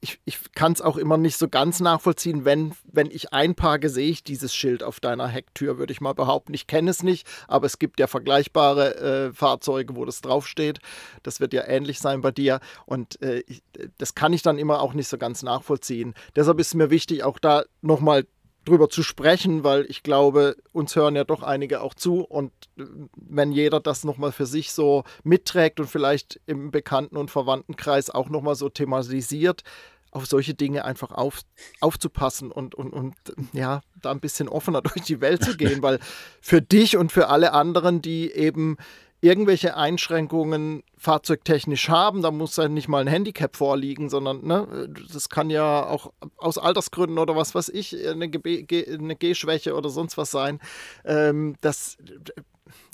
ich, 0.00 0.20
ich 0.24 0.52
kann 0.52 0.72
es 0.72 0.80
auch 0.80 0.96
immer 0.96 1.16
nicht 1.16 1.36
so 1.36 1.48
ganz 1.48 1.80
nachvollziehen, 1.80 2.44
wenn, 2.44 2.72
wenn 2.84 3.10
ich 3.10 3.32
einparke, 3.32 3.88
sehe 3.88 4.10
ich 4.10 4.24
dieses 4.24 4.54
Schild 4.54 4.82
auf 4.82 5.00
deiner 5.00 5.28
Hecktür, 5.28 5.78
würde 5.78 5.92
ich 5.92 6.00
mal 6.00 6.14
behaupten. 6.14 6.54
Ich 6.54 6.66
kenne 6.66 6.90
es 6.90 7.02
nicht, 7.02 7.26
aber 7.48 7.66
es 7.66 7.78
gibt 7.78 8.00
ja 8.00 8.06
vergleichbare 8.06 8.96
äh, 9.28 9.32
Fahrzeuge, 9.32 9.96
wo 9.96 10.04
das 10.04 10.20
draufsteht. 10.20 10.80
Das 11.22 11.40
wird 11.40 11.52
ja 11.52 11.66
ähnlich 11.66 12.00
sein 12.00 12.20
bei 12.20 12.30
dir. 12.30 12.60
Und 12.86 13.20
äh, 13.22 13.42
ich, 13.46 13.62
das 13.98 14.14
kann 14.14 14.32
ich 14.32 14.42
dann 14.42 14.58
immer 14.58 14.80
auch 14.80 14.94
nicht 14.94 15.08
so 15.08 15.18
ganz 15.18 15.42
nachvollziehen. 15.42 16.14
Deshalb 16.34 16.58
ist 16.60 16.74
mir 16.74 16.90
wichtig, 16.90 17.22
auch 17.22 17.38
da 17.38 17.64
nochmal 17.82 18.26
drüber 18.66 18.90
zu 18.90 19.02
sprechen, 19.02 19.64
weil 19.64 19.86
ich 19.88 20.02
glaube, 20.02 20.56
uns 20.72 20.94
hören 20.94 21.16
ja 21.16 21.24
doch 21.24 21.42
einige 21.42 21.80
auch 21.80 21.94
zu. 21.94 22.20
Und 22.20 22.52
äh, 22.76 22.84
wenn 23.16 23.52
jeder 23.52 23.80
das 23.80 24.04
nochmal 24.04 24.32
für 24.32 24.46
sich 24.46 24.72
so 24.72 25.04
mitträgt 25.24 25.80
und 25.80 25.86
vielleicht 25.86 26.40
im 26.46 26.70
Bekannten- 26.70 27.16
und 27.16 27.30
Verwandtenkreis 27.30 28.10
auch 28.10 28.28
nochmal 28.28 28.56
so 28.56 28.68
thematisiert, 28.68 29.62
auf 30.10 30.26
solche 30.26 30.54
Dinge 30.54 30.84
einfach 30.84 31.10
auf, 31.10 31.40
aufzupassen 31.80 32.50
und, 32.50 32.74
und, 32.74 32.92
und 32.92 33.14
ja, 33.52 33.82
da 34.00 34.10
ein 34.10 34.20
bisschen 34.20 34.48
offener 34.48 34.82
durch 34.82 35.04
die 35.04 35.20
Welt 35.20 35.44
zu 35.44 35.56
gehen, 35.56 35.82
weil 35.82 35.98
für 36.40 36.62
dich 36.62 36.96
und 36.96 37.12
für 37.12 37.28
alle 37.28 37.52
anderen, 37.52 38.02
die 38.02 38.32
eben 38.32 38.76
irgendwelche 39.26 39.76
Einschränkungen 39.76 40.82
fahrzeugtechnisch 40.96 41.88
haben, 41.88 42.22
da 42.22 42.30
muss 42.30 42.56
ja 42.56 42.68
nicht 42.68 42.88
mal 42.88 43.00
ein 43.00 43.06
Handicap 43.06 43.56
vorliegen, 43.56 44.08
sondern 44.08 44.44
ne, 44.44 44.88
das 45.12 45.28
kann 45.28 45.50
ja 45.50 45.86
auch 45.86 46.12
aus 46.36 46.58
Altersgründen 46.58 47.18
oder 47.18 47.36
was 47.36 47.54
weiß 47.54 47.68
ich, 47.70 47.96
eine, 48.06 48.28
Ge 48.28 48.98
eine 48.98 49.16
Gehschwäche 49.16 49.74
oder 49.74 49.90
sonst 49.90 50.16
was 50.16 50.30
sein. 50.30 50.60
Ähm, 51.04 51.56
das, 51.60 51.96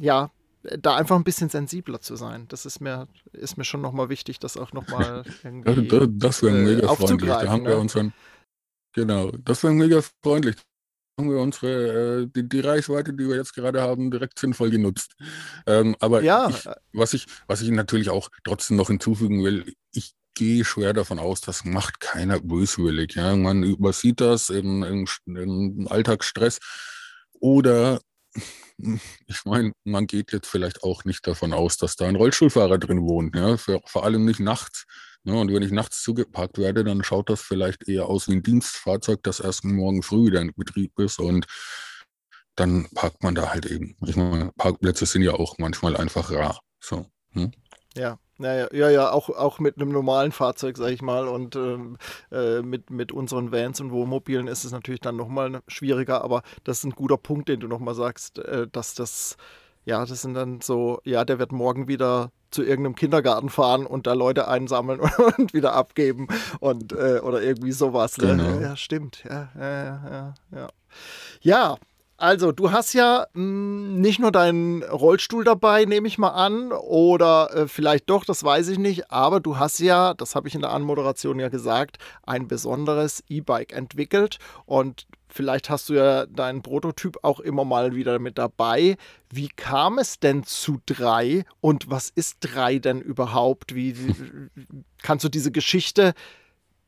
ja, 0.01 0.31
da 0.63 0.97
einfach 0.97 1.17
ein 1.17 1.25
bisschen 1.25 1.49
sensibler 1.49 2.01
zu 2.01 2.17
sein. 2.17 2.47
Das 2.49 2.67
ist 2.67 2.81
mir, 2.81 3.09
ist 3.33 3.57
mir 3.57 3.65
schon 3.65 3.81
nochmal 3.81 4.09
wichtig, 4.09 4.39
das 4.39 4.57
auch 4.57 4.73
nochmal 4.73 5.25
irgendwie 5.45 6.09
das, 6.19 6.43
wäre 6.43 6.55
mega 6.55 6.93
äh, 6.93 6.97
freundlich. 6.97 7.31
Da 7.31 7.49
haben 7.49 7.65
wir 7.65 7.75
ne? 7.75 7.81
uns 7.81 7.93
dann, 7.95 8.13
genau, 8.93 9.31
das 9.31 9.63
wäre 9.63 9.75
mega 9.75 10.01
freundlich 10.23 10.57
haben 11.19 11.31
wir 11.31 11.39
unsere, 11.39 12.23
äh, 12.23 12.27
die, 12.35 12.49
die, 12.49 12.61
Reichweite, 12.61 13.13
die 13.13 13.29
wir 13.29 13.37
jetzt 13.37 13.55
gerade 13.55 13.83
haben, 13.83 14.11
direkt 14.11 14.39
sinnvoll 14.39 14.71
genutzt. 14.71 15.15
Ähm, 15.67 15.97
aber 16.01 16.23
ja. 16.23 16.49
ich, 16.49 16.69
was, 16.93 17.15
ich, 17.15 17.27
was 17.47 17.61
ich 17.63 17.71
natürlich 17.71 18.11
auch 18.11 18.29
trotzdem 18.45 18.77
noch 18.77 18.89
hinzufügen 18.89 19.45
will, 19.45 19.75
ich 19.93 20.15
gehe 20.35 20.65
schwer 20.65 20.95
davon 20.95 21.19
aus, 21.19 21.41
das 21.41 21.65
macht 21.65 22.01
keiner 22.01 22.41
böswillig. 22.41 23.15
Ja? 23.15 23.37
Man 23.37 23.63
übersieht 23.63 24.21
das 24.21 24.49
in, 24.49 24.83
in, 24.83 25.07
in 25.27 25.87
Alltagsstress 25.89 26.59
oder 27.35 28.01
ich 29.27 29.45
meine, 29.45 29.73
man 29.85 30.07
geht 30.07 30.33
jetzt 30.33 30.49
vielleicht 30.49 30.83
auch 30.83 31.05
nicht 31.05 31.27
davon 31.27 31.53
aus, 31.53 31.77
dass 31.77 31.97
da 31.97 32.07
ein 32.07 32.17
Rollstuhlfahrer 32.17 32.79
drin 32.79 33.03
wohnt, 33.03 33.37
ja? 33.37 33.57
Für, 33.57 33.81
vor 33.85 34.05
allem 34.05 34.25
nicht 34.25 34.41
nachts. 34.41 34.87
Ja, 35.25 35.35
ne, 35.35 35.41
und 35.41 35.53
wenn 35.53 35.63
ich 35.63 35.73
nachts 35.73 36.03
zugeparkt 36.03 36.59
werde, 36.59 36.85
dann 36.85 37.05
schaut 37.05 37.31
das 37.31 37.41
vielleicht 37.41 37.89
eher 37.89 38.07
aus 38.07 38.29
wie 38.29 38.33
ein 38.33 38.43
Dienstfahrzeug, 38.43 39.23
das 39.23 39.41
erst 39.41 39.65
morgen 39.65 40.03
früh 40.03 40.27
wieder 40.27 40.41
in 40.41 40.53
Betrieb 40.57 40.99
ist 40.99 41.21
und 41.21 41.47
dann 42.57 42.89
parkt 42.95 43.23
man 43.23 43.35
da 43.35 43.51
halt 43.51 43.67
eben. 43.67 43.97
Ich 44.07 44.17
meine, 44.17 44.53
Parkplätze 44.57 45.07
sind 45.07 45.23
ja 45.23 45.33
auch 45.33 45.59
manchmal 45.59 45.97
einfach 45.97 46.31
rar. 46.31 46.61
So. 46.81 47.07
Hm? 47.33 47.53
Ja, 47.97 48.19
ja, 48.39 48.69
ja, 48.73 48.91
ja, 48.91 49.11
auch, 49.13 49.29
auch 49.31 49.59
mit 49.59 49.77
einem 49.77 49.91
normalen 49.91 50.33
Fahrzeug, 50.33 50.77
sag 50.77 50.91
ich 50.91 51.03
mal, 51.03 51.29
und 51.29 51.55
ähm, 51.57 51.97
äh, 52.31 52.61
mit, 52.63 52.91
mit 52.91 53.13
unseren 53.13 53.53
Vans 53.53 53.81
und 53.81 53.93
Wohnmobilen 53.93 54.49
ist 54.49 54.65
es 54.65 54.73
natürlich 54.73 55.01
dann 55.01 55.17
nochmal 55.17 55.63
schwieriger, 55.69 56.23
aber 56.25 56.43
das 56.65 56.79
ist 56.79 56.85
ein 56.85 56.91
guter 56.93 57.19
Punkt, 57.19 57.49
den 57.49 57.61
du 57.61 57.69
nochmal 57.69 57.95
sagst, 57.95 58.39
äh, 58.39 58.67
dass 58.71 58.95
das, 58.95 59.37
ja, 59.85 60.05
das 60.05 60.23
sind 60.23 60.35
dann 60.35 60.61
so, 60.61 61.01
ja, 61.05 61.25
der 61.25 61.39
wird 61.39 61.53
morgen 61.53 61.89
wieder 61.89 62.31
zu 62.51 62.63
irgendeinem 62.63 62.95
Kindergarten 62.95 63.49
fahren 63.49 63.87
und 63.87 64.07
da 64.07 64.13
Leute 64.13 64.47
einsammeln 64.47 65.01
und 65.39 65.55
wieder 65.55 65.73
abgeben 65.73 66.29
und 66.61 66.93
äh, 66.93 67.21
oder 67.21 67.43
irgendwie 67.43 67.73
sowas. 67.73 68.19
Ne? 68.19 68.29
Genau. 68.29 68.61
Ja, 68.61 68.77
stimmt. 68.77 69.25
Ja, 69.29 69.51
ja, 69.59 70.11
ja, 70.11 70.35
ja. 70.53 70.69
Ja, 71.41 71.77
also 72.23 72.53
du 72.53 72.71
hast 72.71 72.93
ja 72.93 73.27
mh, 73.35 73.43
hm, 73.43 74.01
nicht 74.01 74.21
nur 74.21 74.31
deinen 74.31 74.85
Rollstuhl 74.85 75.43
dabei, 75.43 75.85
nehme 75.87 76.07
ich 76.07 76.19
mal 76.19 76.29
an, 76.29 76.71
oder 76.71 77.51
äh, 77.53 77.67
vielleicht 77.67 78.09
doch, 78.09 78.25
das 78.25 78.45
weiß 78.45 78.69
ich 78.69 78.79
nicht, 78.79 79.11
aber 79.11 79.41
du 79.41 79.59
hast 79.59 79.81
ja, 79.81 80.15
das 80.15 80.37
habe 80.37 80.47
ich 80.47 80.55
in 80.55 80.61
der 80.61 80.71
Anmoderation 80.71 81.41
ja 81.41 81.49
gesagt, 81.49 81.99
ein 82.23 82.47
besonderes 82.47 83.25
E-Bike 83.29 83.73
entwickelt 83.73 84.39
und 84.67 85.09
vielleicht 85.29 85.69
hast 85.69 85.89
du 85.89 85.95
ja 85.95 86.27
deinen 86.27 86.63
Prototyp 86.63 87.19
auch 87.23 87.41
immer 87.41 87.65
mal 87.65 87.97
wieder 87.97 88.21
mit 88.21 88.39
dabei. 88.39 88.97
Wie 89.29 89.49
kam 89.49 89.99
es 89.99 90.21
denn 90.21 90.45
zu 90.45 90.79
drei 90.87 91.45
und 91.61 91.91
was 91.91 92.09
ist 92.09 92.37
drei 92.41 92.79
denn 92.79 93.01
überhaupt? 93.01 93.75
Wie, 93.75 93.99
wie 93.99 94.15
kannst 95.03 95.25
du 95.25 95.29
diese 95.29 95.51
Geschichte 95.51 96.15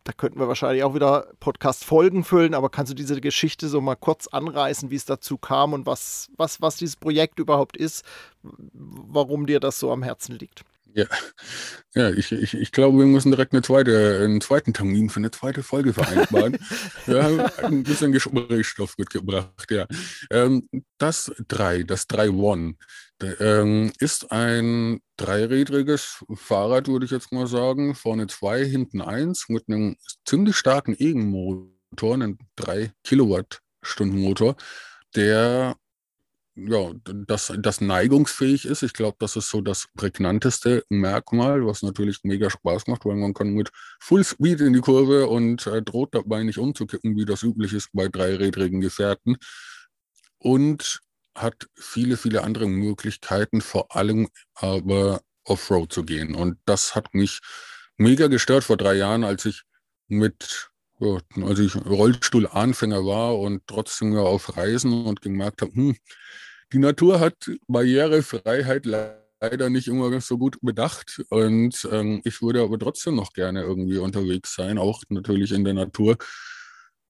da 0.04 0.12
könnten 0.12 0.38
wir 0.38 0.48
wahrscheinlich 0.48 0.84
auch 0.84 0.94
wieder 0.94 1.32
Podcast-Folgen 1.40 2.24
füllen, 2.24 2.54
aber 2.54 2.68
kannst 2.68 2.92
du 2.92 2.94
diese 2.94 3.20
Geschichte 3.20 3.68
so 3.68 3.80
mal 3.80 3.96
kurz 3.96 4.26
anreißen, 4.26 4.90
wie 4.90 4.96
es 4.96 5.06
dazu 5.06 5.38
kam 5.38 5.72
und 5.72 5.86
was, 5.86 6.30
was, 6.36 6.60
was 6.60 6.76
dieses 6.76 6.96
Projekt 6.96 7.38
überhaupt 7.38 7.76
ist, 7.76 8.04
warum 8.42 9.46
dir 9.46 9.60
das 9.60 9.80
so 9.80 9.90
am 9.90 10.02
Herzen 10.02 10.38
liegt? 10.38 10.62
Ja, 10.94 11.06
ja 11.94 12.10
ich, 12.10 12.30
ich, 12.30 12.54
ich 12.54 12.70
glaube, 12.70 12.98
wir 12.98 13.06
müssen 13.06 13.32
direkt 13.32 13.52
eine 13.52 13.62
zweite, 13.62 14.20
einen 14.22 14.40
zweiten 14.40 14.72
Termin 14.74 15.10
für 15.10 15.18
eine 15.20 15.32
zweite 15.32 15.62
Folge 15.62 15.92
vereinbaren. 15.92 16.58
wir 17.06 17.22
haben 17.24 17.40
ein 17.64 17.82
bisschen 17.82 18.12
Gesprächsstoff 18.12 18.96
mitgebracht, 18.96 19.70
ja. 19.70 19.86
Ähm, 20.30 20.68
das 20.98 21.32
3, 21.48 21.82
das 21.82 22.06
3 22.06 22.30
One, 22.30 22.74
ähm, 23.40 23.92
ist 23.98 24.30
ein 24.32 25.00
dreirädriges 25.16 26.24
Fahrrad, 26.34 26.88
würde 26.88 27.04
ich 27.04 27.10
jetzt 27.10 27.32
mal 27.32 27.46
sagen. 27.46 27.94
Vorne 27.94 28.26
zwei, 28.26 28.64
hinten 28.64 29.00
eins 29.00 29.48
mit 29.48 29.68
einem 29.68 29.96
ziemlich 30.24 30.56
starken 30.56 30.96
Eigenmotor, 30.98 32.14
einem 32.14 32.38
3 32.56 32.92
Kilowattstunden 33.04 34.20
Motor, 34.20 34.56
der 35.14 35.76
ja, 36.56 36.92
das, 37.04 37.52
das 37.58 37.80
neigungsfähig 37.80 38.64
ist. 38.66 38.82
Ich 38.82 38.92
glaube, 38.92 39.16
das 39.18 39.36
ist 39.36 39.50
so 39.50 39.60
das 39.60 39.88
prägnanteste 39.96 40.84
Merkmal, 40.88 41.66
was 41.66 41.82
natürlich 41.82 42.20
mega 42.22 42.48
Spaß 42.48 42.86
macht, 42.86 43.04
weil 43.04 43.16
man 43.16 43.34
kann 43.34 43.48
mit 43.50 43.70
Full 44.00 44.24
Speed 44.24 44.60
in 44.60 44.72
die 44.72 44.80
Kurve 44.80 45.26
und 45.26 45.66
äh, 45.66 45.82
droht 45.82 46.14
dabei 46.14 46.44
nicht 46.44 46.58
umzukippen, 46.58 47.16
wie 47.16 47.24
das 47.24 47.42
üblich 47.42 47.72
ist 47.72 47.90
bei 47.92 48.08
dreirädrigen 48.08 48.80
Gefährten. 48.80 49.36
Und 50.38 51.00
hat 51.34 51.68
viele, 51.74 52.16
viele 52.16 52.44
andere 52.44 52.66
Möglichkeiten, 52.68 53.60
vor 53.60 53.94
allem 53.94 54.28
aber 54.54 55.20
Offroad 55.44 55.92
zu 55.92 56.04
gehen. 56.04 56.34
Und 56.34 56.58
das 56.64 56.94
hat 56.94 57.14
mich 57.14 57.40
mega 57.96 58.28
gestört 58.28 58.64
vor 58.64 58.76
drei 58.76 58.94
Jahren, 58.94 59.24
als 59.24 59.44
ich 59.44 59.62
mit 60.08 60.70
als 61.00 61.58
ich 61.58 61.74
Rollstuhl-Anfänger 61.76 63.04
war 63.04 63.38
und 63.38 63.62
trotzdem 63.66 64.16
auf 64.16 64.56
Reisen 64.56 65.04
und 65.04 65.20
gemerkt 65.20 65.60
habe, 65.60 65.72
hm, 65.74 65.96
die 66.72 66.78
Natur 66.78 67.20
hat 67.20 67.50
Barrierefreiheit 67.68 68.86
leider 68.86 69.70
nicht 69.70 69.88
immer 69.88 70.20
so 70.20 70.38
gut 70.38 70.58
bedacht. 70.62 71.22
Und 71.28 71.86
ähm, 71.90 72.20
ich 72.24 72.40
würde 72.42 72.62
aber 72.62 72.78
trotzdem 72.78 73.16
noch 73.16 73.32
gerne 73.32 73.62
irgendwie 73.62 73.98
unterwegs 73.98 74.54
sein, 74.54 74.78
auch 74.78 75.02
natürlich 75.08 75.52
in 75.52 75.64
der 75.64 75.74
Natur. 75.74 76.16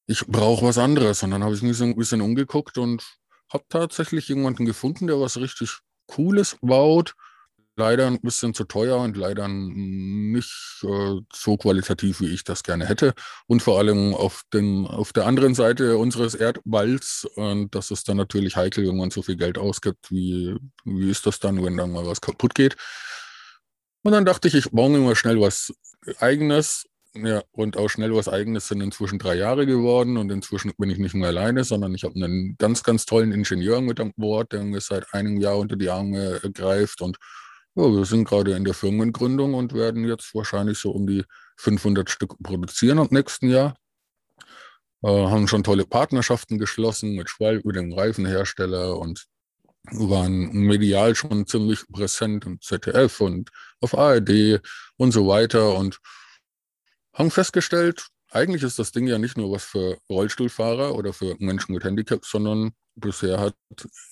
Ich 0.06 0.26
brauche 0.26 0.66
was 0.66 0.78
anderes. 0.78 1.22
Und 1.22 1.30
dann 1.30 1.44
habe 1.44 1.54
ich 1.54 1.62
mich 1.62 1.76
so 1.76 1.84
ein 1.84 1.96
bisschen 1.96 2.20
umgeguckt 2.20 2.78
und 2.78 3.02
habe 3.54 3.64
tatsächlich 3.70 4.28
jemanden 4.28 4.66
gefunden, 4.66 5.06
der 5.06 5.18
was 5.18 5.38
richtig 5.38 5.78
Cooles 6.06 6.58
baut 6.60 7.14
leider 7.76 8.06
ein 8.06 8.20
bisschen 8.20 8.54
zu 8.54 8.64
teuer 8.64 8.98
und 8.98 9.16
leider 9.16 9.48
nicht 9.48 10.84
äh, 10.84 11.20
so 11.32 11.56
qualitativ, 11.56 12.20
wie 12.20 12.32
ich 12.32 12.44
das 12.44 12.62
gerne 12.62 12.86
hätte. 12.86 13.14
Und 13.46 13.62
vor 13.62 13.78
allem 13.78 14.14
auf, 14.14 14.42
den, 14.52 14.86
auf 14.86 15.12
der 15.12 15.26
anderen 15.26 15.54
Seite 15.54 15.96
unseres 15.98 16.34
Erdballs. 16.34 17.26
Und 17.34 17.74
das 17.74 17.90
ist 17.90 18.08
dann 18.08 18.16
natürlich 18.16 18.56
heikel, 18.56 18.86
wenn 18.86 18.96
man 18.96 19.10
so 19.10 19.22
viel 19.22 19.36
Geld 19.36 19.58
ausgibt. 19.58 20.10
Wie, 20.10 20.56
wie 20.84 21.10
ist 21.10 21.26
das 21.26 21.40
dann, 21.40 21.62
wenn 21.64 21.76
dann 21.76 21.92
mal 21.92 22.06
was 22.06 22.20
kaputt 22.20 22.54
geht? 22.54 22.76
Und 24.02 24.12
dann 24.12 24.24
dachte 24.24 24.48
ich, 24.48 24.54
ich 24.54 24.70
baue 24.70 24.90
mir 24.90 24.98
mal 24.98 25.16
schnell 25.16 25.40
was 25.40 25.72
Eigenes. 26.20 26.86
Ja, 27.16 27.42
und 27.52 27.76
auch 27.76 27.88
schnell 27.88 28.12
was 28.14 28.28
Eigenes 28.28 28.66
sind 28.66 28.80
inzwischen 28.80 29.20
drei 29.20 29.36
Jahre 29.36 29.66
geworden 29.66 30.16
und 30.16 30.30
inzwischen 30.30 30.72
bin 30.76 30.90
ich 30.90 30.98
nicht 30.98 31.14
mehr 31.14 31.28
alleine, 31.28 31.62
sondern 31.62 31.94
ich 31.94 32.02
habe 32.02 32.16
einen 32.16 32.56
ganz, 32.58 32.82
ganz 32.82 33.06
tollen 33.06 33.30
Ingenieur 33.30 33.80
mit 33.80 34.00
an 34.00 34.12
Bord, 34.16 34.52
der 34.52 34.64
mir 34.64 34.80
seit 34.80 35.14
einem 35.14 35.38
Jahr 35.40 35.58
unter 35.58 35.76
die 35.76 35.90
Arme 35.90 36.40
greift 36.52 37.00
und 37.02 37.18
ja, 37.76 37.84
wir 37.84 38.04
sind 38.04 38.24
gerade 38.24 38.52
in 38.56 38.64
der 38.64 38.74
Firmengründung 38.74 39.54
und 39.54 39.74
werden 39.74 40.06
jetzt 40.06 40.34
wahrscheinlich 40.34 40.78
so 40.78 40.90
um 40.92 41.06
die 41.06 41.24
500 41.58 42.08
Stück 42.10 42.36
produzieren 42.42 42.98
im 42.98 43.08
nächsten 43.10 43.48
Jahr. 43.48 43.76
Äh, 45.02 45.08
haben 45.08 45.48
schon 45.48 45.64
tolle 45.64 45.84
Partnerschaften 45.84 46.58
geschlossen 46.58 47.14
mit 47.14 47.28
Schwalbe, 47.28 47.72
dem 47.72 47.92
Reifenhersteller 47.92 48.96
und 48.98 49.26
waren 49.92 50.50
medial 50.52 51.14
schon 51.14 51.46
ziemlich 51.46 51.80
präsent 51.92 52.46
im 52.46 52.60
ZDF 52.60 53.20
und 53.20 53.50
auf 53.80 53.96
ARD 53.96 54.60
und 54.96 55.12
so 55.12 55.26
weiter 55.28 55.76
und 55.76 55.98
haben 57.14 57.30
festgestellt, 57.30 58.08
eigentlich 58.30 58.64
ist 58.64 58.78
das 58.78 58.90
Ding 58.92 59.06
ja 59.06 59.18
nicht 59.18 59.36
nur 59.36 59.52
was 59.52 59.64
für 59.64 59.98
Rollstuhlfahrer 60.10 60.94
oder 60.94 61.12
für 61.12 61.36
Menschen 61.38 61.72
mit 61.72 61.84
Handicap, 61.84 62.24
sondern 62.24 62.72
bisher 62.96 63.38
hat 63.38 63.54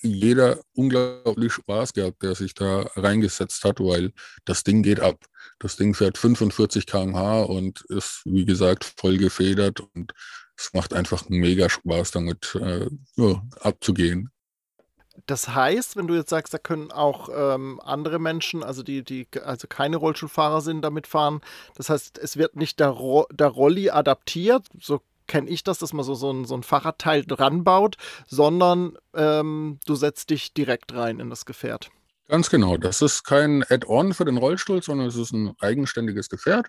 jeder 0.01 0.59
unglaublich 0.73 1.53
Spaß 1.53 1.93
gehabt, 1.93 2.21
der 2.23 2.35
sich 2.35 2.53
da 2.53 2.89
reingesetzt 2.95 3.63
hat, 3.63 3.79
weil 3.79 4.11
das 4.45 4.63
Ding 4.63 4.81
geht 4.83 4.99
ab. 4.99 5.25
Das 5.59 5.75
Ding 5.75 5.93
fährt 5.93 6.17
45 6.17 6.85
km/h 6.85 7.43
und 7.43 7.81
ist, 7.89 8.21
wie 8.25 8.45
gesagt, 8.45 8.93
voll 8.97 9.17
gefedert 9.17 9.81
und 9.81 10.13
es 10.57 10.73
macht 10.73 10.93
einfach 10.93 11.27
mega 11.29 11.69
Spaß 11.69 12.11
damit 12.11 12.55
äh, 12.55 12.87
ja, 13.15 13.43
abzugehen. 13.59 14.29
Das 15.25 15.55
heißt, 15.55 15.95
wenn 15.95 16.07
du 16.07 16.15
jetzt 16.15 16.29
sagst, 16.29 16.53
da 16.53 16.57
können 16.57 16.91
auch 16.91 17.29
ähm, 17.33 17.79
andere 17.83 18.19
Menschen, 18.19 18.63
also 18.63 18.83
die, 18.83 19.03
die 19.03 19.27
also 19.43 19.67
keine 19.67 19.97
Rollstuhlfahrer 19.97 20.61
sind, 20.61 20.81
damit 20.81 21.07
fahren, 21.07 21.41
das 21.75 21.89
heißt, 21.89 22.17
es 22.17 22.37
wird 22.37 22.55
nicht 22.55 22.79
der, 22.79 22.89
Ro 22.89 23.25
der 23.31 23.47
Rolli 23.47 23.89
adaptiert, 23.89 24.67
so 24.79 25.01
kenne 25.27 25.49
ich 25.49 25.63
das, 25.63 25.79
dass 25.79 25.93
man 25.93 26.03
so, 26.03 26.15
so, 26.15 26.31
ein, 26.31 26.45
so 26.45 26.55
ein 26.55 26.63
Fahrradteil 26.63 27.23
dran 27.23 27.63
baut, 27.63 27.95
sondern 28.27 28.97
ähm, 29.13 29.79
du 29.85 29.95
setzt 29.95 30.29
dich 30.29 30.53
direkt 30.53 30.93
rein 30.93 31.19
in 31.19 31.29
das 31.29 31.45
Gefährt. 31.45 31.89
Ganz 32.27 32.49
genau. 32.49 32.77
Das 32.77 33.01
ist 33.01 33.23
kein 33.23 33.63
Add-on 33.63 34.13
für 34.13 34.25
den 34.25 34.37
Rollstuhl, 34.37 34.81
sondern 34.81 35.07
es 35.07 35.15
ist 35.15 35.31
ein 35.31 35.53
eigenständiges 35.59 36.29
Gefährt. 36.29 36.67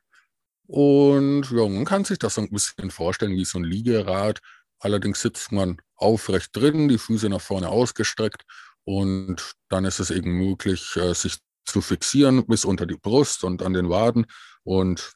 Und 0.66 1.50
ja, 1.50 1.68
man 1.68 1.84
kann 1.84 2.04
sich 2.04 2.18
das 2.18 2.34
so 2.34 2.42
ein 2.42 2.50
bisschen 2.50 2.90
vorstellen 2.90 3.32
wie 3.32 3.44
so 3.44 3.58
ein 3.58 3.64
Liegerad. 3.64 4.40
Allerdings 4.80 5.20
sitzt 5.20 5.52
man 5.52 5.80
aufrecht 5.96 6.54
drin, 6.54 6.88
die 6.88 6.98
Füße 6.98 7.28
nach 7.28 7.40
vorne 7.40 7.68
ausgestreckt 7.68 8.42
und 8.84 9.54
dann 9.68 9.84
ist 9.84 10.00
es 10.00 10.10
eben 10.10 10.32
möglich, 10.32 10.96
äh, 10.96 11.14
sich 11.14 11.38
zu 11.64 11.80
fixieren 11.80 12.46
bis 12.46 12.64
unter 12.64 12.86
die 12.86 12.96
Brust 12.96 13.44
und 13.44 13.62
an 13.62 13.72
den 13.72 13.88
Waden. 13.88 14.26
Und 14.62 15.12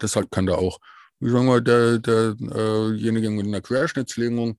deshalb 0.00 0.30
kann 0.30 0.46
da 0.46 0.54
auch, 0.54 0.78
wie 1.18 1.30
sagen 1.30 1.46
wir, 1.46 1.60
der, 1.60 1.98
derjenige 1.98 3.30
mit 3.30 3.46
einer 3.46 3.60
Querschnittslähmung 3.60 4.58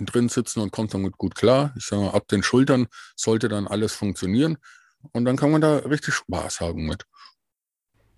drin 0.00 0.28
sitzen 0.28 0.60
und 0.60 0.72
kommt 0.72 0.92
damit 0.92 1.16
gut 1.16 1.34
klar. 1.34 1.72
Ich 1.76 1.86
sage 1.86 2.02
mal, 2.02 2.10
ab 2.10 2.26
den 2.28 2.42
Schultern 2.42 2.88
sollte 3.14 3.48
dann 3.48 3.66
alles 3.66 3.94
funktionieren. 3.94 4.58
Und 5.12 5.24
dann 5.24 5.36
kann 5.36 5.52
man 5.52 5.60
da 5.60 5.76
richtig 5.78 6.14
Spaß 6.14 6.60
haben 6.60 6.86
mit. 6.86 7.04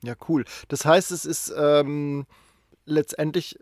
Ja, 0.03 0.15
cool. 0.29 0.45
Das 0.69 0.85
heißt, 0.85 1.11
es 1.13 1.25
ist 1.25 1.53
ähm, 1.57 2.27
letztendlich 2.85 3.59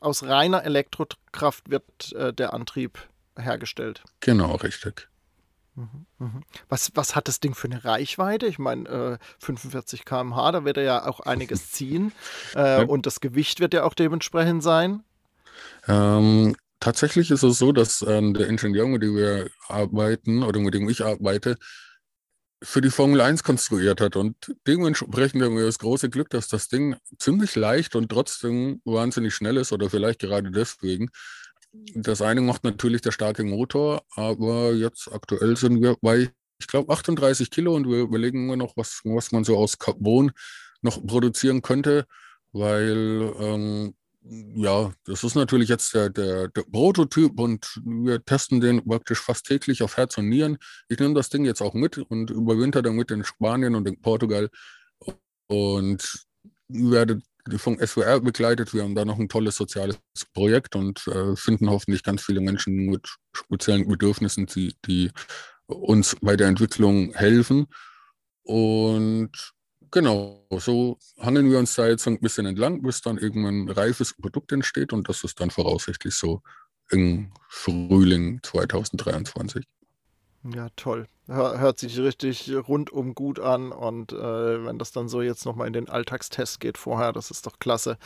aus 0.00 0.24
reiner 0.24 0.64
Elektrokraft 0.64 1.70
wird 1.70 2.12
äh, 2.12 2.32
der 2.32 2.54
Antrieb 2.54 2.98
hergestellt. 3.36 4.02
Genau, 4.20 4.56
richtig. 4.56 5.08
Mhm, 5.76 6.06
mhm. 6.18 6.42
Was, 6.68 6.90
was 6.94 7.14
hat 7.14 7.28
das 7.28 7.40
Ding 7.40 7.54
für 7.54 7.68
eine 7.68 7.84
Reichweite? 7.84 8.46
Ich 8.46 8.58
meine, 8.58 8.88
äh, 8.88 9.18
45 9.38 10.04
km/h, 10.04 10.52
da 10.52 10.64
wird 10.64 10.76
er 10.76 10.82
ja 10.82 11.06
auch 11.06 11.20
einiges 11.20 11.70
ziehen. 11.72 12.12
Äh. 12.54 12.84
Und 12.84 13.06
das 13.06 13.20
Gewicht 13.20 13.60
wird 13.60 13.74
ja 13.74 13.84
auch 13.84 13.94
dementsprechend 13.94 14.62
sein. 14.62 15.02
Ähm, 15.88 16.56
tatsächlich 16.80 17.30
ist 17.30 17.42
es 17.42 17.58
so, 17.58 17.72
dass 17.72 18.02
äh, 18.02 18.32
der 18.32 18.48
Ingenieur, 18.48 18.86
mit 18.88 19.02
dem 19.02 19.16
wir 19.16 19.50
arbeiten 19.68 20.42
oder 20.42 20.60
mit 20.60 20.74
dem 20.74 20.88
ich 20.88 21.04
arbeite, 21.04 21.56
für 22.62 22.80
die 22.80 22.90
Formel 22.90 23.20
1 23.20 23.42
konstruiert 23.42 24.00
hat. 24.00 24.16
Und 24.16 24.54
dementsprechend 24.66 25.42
haben 25.42 25.56
wir 25.56 25.64
das 25.64 25.78
große 25.78 26.10
Glück, 26.10 26.30
dass 26.30 26.48
das 26.48 26.68
Ding 26.68 26.96
ziemlich 27.18 27.56
leicht 27.56 27.96
und 27.96 28.10
trotzdem 28.10 28.80
wahnsinnig 28.84 29.34
schnell 29.34 29.56
ist 29.56 29.72
oder 29.72 29.88
vielleicht 29.88 30.20
gerade 30.20 30.50
deswegen. 30.50 31.08
Das 31.94 32.20
eine 32.20 32.40
macht 32.40 32.64
natürlich 32.64 33.00
der 33.00 33.12
starke 33.12 33.44
Motor, 33.44 34.02
aber 34.14 34.72
jetzt 34.72 35.10
aktuell 35.12 35.56
sind 35.56 35.80
wir 35.80 35.96
bei, 36.00 36.30
ich 36.58 36.66
glaube, 36.66 36.92
38 36.92 37.50
Kilo 37.50 37.74
und 37.74 37.88
wir 37.88 38.00
überlegen 38.00 38.44
immer 38.44 38.56
noch, 38.56 38.76
was, 38.76 39.00
was 39.04 39.32
man 39.32 39.44
so 39.44 39.56
aus 39.56 39.78
Carbon 39.78 40.32
noch 40.82 41.04
produzieren 41.06 41.62
könnte, 41.62 42.06
weil 42.52 43.32
ähm, 43.38 43.94
ja, 44.22 44.92
das 45.06 45.24
ist 45.24 45.34
natürlich 45.34 45.68
jetzt 45.68 45.94
der, 45.94 46.10
der, 46.10 46.48
der, 46.48 46.62
Prototyp 46.62 47.38
und 47.40 47.80
wir 47.84 48.22
testen 48.22 48.60
den 48.60 48.84
praktisch 48.84 49.20
fast 49.20 49.46
täglich 49.46 49.82
auf 49.82 49.96
Herz 49.96 50.18
und 50.18 50.28
Nieren. 50.28 50.58
Ich 50.88 50.98
nehme 50.98 51.14
das 51.14 51.30
Ding 51.30 51.44
jetzt 51.44 51.62
auch 51.62 51.72
mit 51.72 51.96
und 51.96 52.30
überwinter 52.30 52.82
damit 52.82 53.10
in 53.10 53.24
Spanien 53.24 53.74
und 53.74 53.88
in 53.88 54.00
Portugal 54.00 54.50
und 55.48 56.26
werde 56.68 57.20
vom 57.56 57.78
SWR 57.78 58.20
begleitet. 58.20 58.74
Wir 58.74 58.82
haben 58.82 58.94
da 58.94 59.04
noch 59.04 59.18
ein 59.18 59.28
tolles 59.28 59.56
soziales 59.56 59.98
Projekt 60.34 60.76
und 60.76 61.06
äh, 61.06 61.34
finden 61.34 61.70
hoffentlich 61.70 62.02
ganz 62.02 62.22
viele 62.22 62.40
Menschen 62.40 62.74
mit 62.86 63.08
speziellen 63.32 63.88
Bedürfnissen, 63.88 64.46
die, 64.46 64.74
die 64.86 65.10
uns 65.66 66.16
bei 66.20 66.36
der 66.36 66.48
Entwicklung 66.48 67.14
helfen. 67.14 67.66
Und 68.42 69.52
genau, 69.90 70.46
so 70.58 70.98
hangeln 71.18 71.50
wir 71.50 71.58
uns 71.58 71.74
da 71.74 71.86
jetzt 71.88 72.06
ein 72.06 72.20
bisschen 72.20 72.46
entlang, 72.46 72.82
bis 72.82 73.00
dann 73.02 73.18
irgendwann 73.18 73.64
ein 73.64 73.70
reifes 73.70 74.14
Produkt 74.14 74.52
entsteht 74.52 74.92
und 74.92 75.08
das 75.08 75.24
ist 75.24 75.40
dann 75.40 75.50
voraussichtlich 75.50 76.14
so 76.14 76.42
im 76.90 77.32
Frühling 77.48 78.40
2023. 78.42 79.64
Ja, 80.42 80.68
toll. 80.74 81.06
Hört 81.26 81.78
sich 81.78 81.98
richtig 82.00 82.50
rundum 82.66 83.14
gut 83.14 83.38
an 83.38 83.70
und 83.70 84.12
äh, 84.12 84.64
wenn 84.64 84.78
das 84.78 84.90
dann 84.90 85.08
so 85.08 85.22
jetzt 85.22 85.44
nochmal 85.44 85.66
in 85.68 85.72
den 85.74 85.88
Alltagstest 85.88 86.58
geht 86.58 86.76
vorher, 86.78 87.12
das 87.12 87.30
ist 87.30 87.46
doch 87.46 87.58
klasse. 87.60 87.98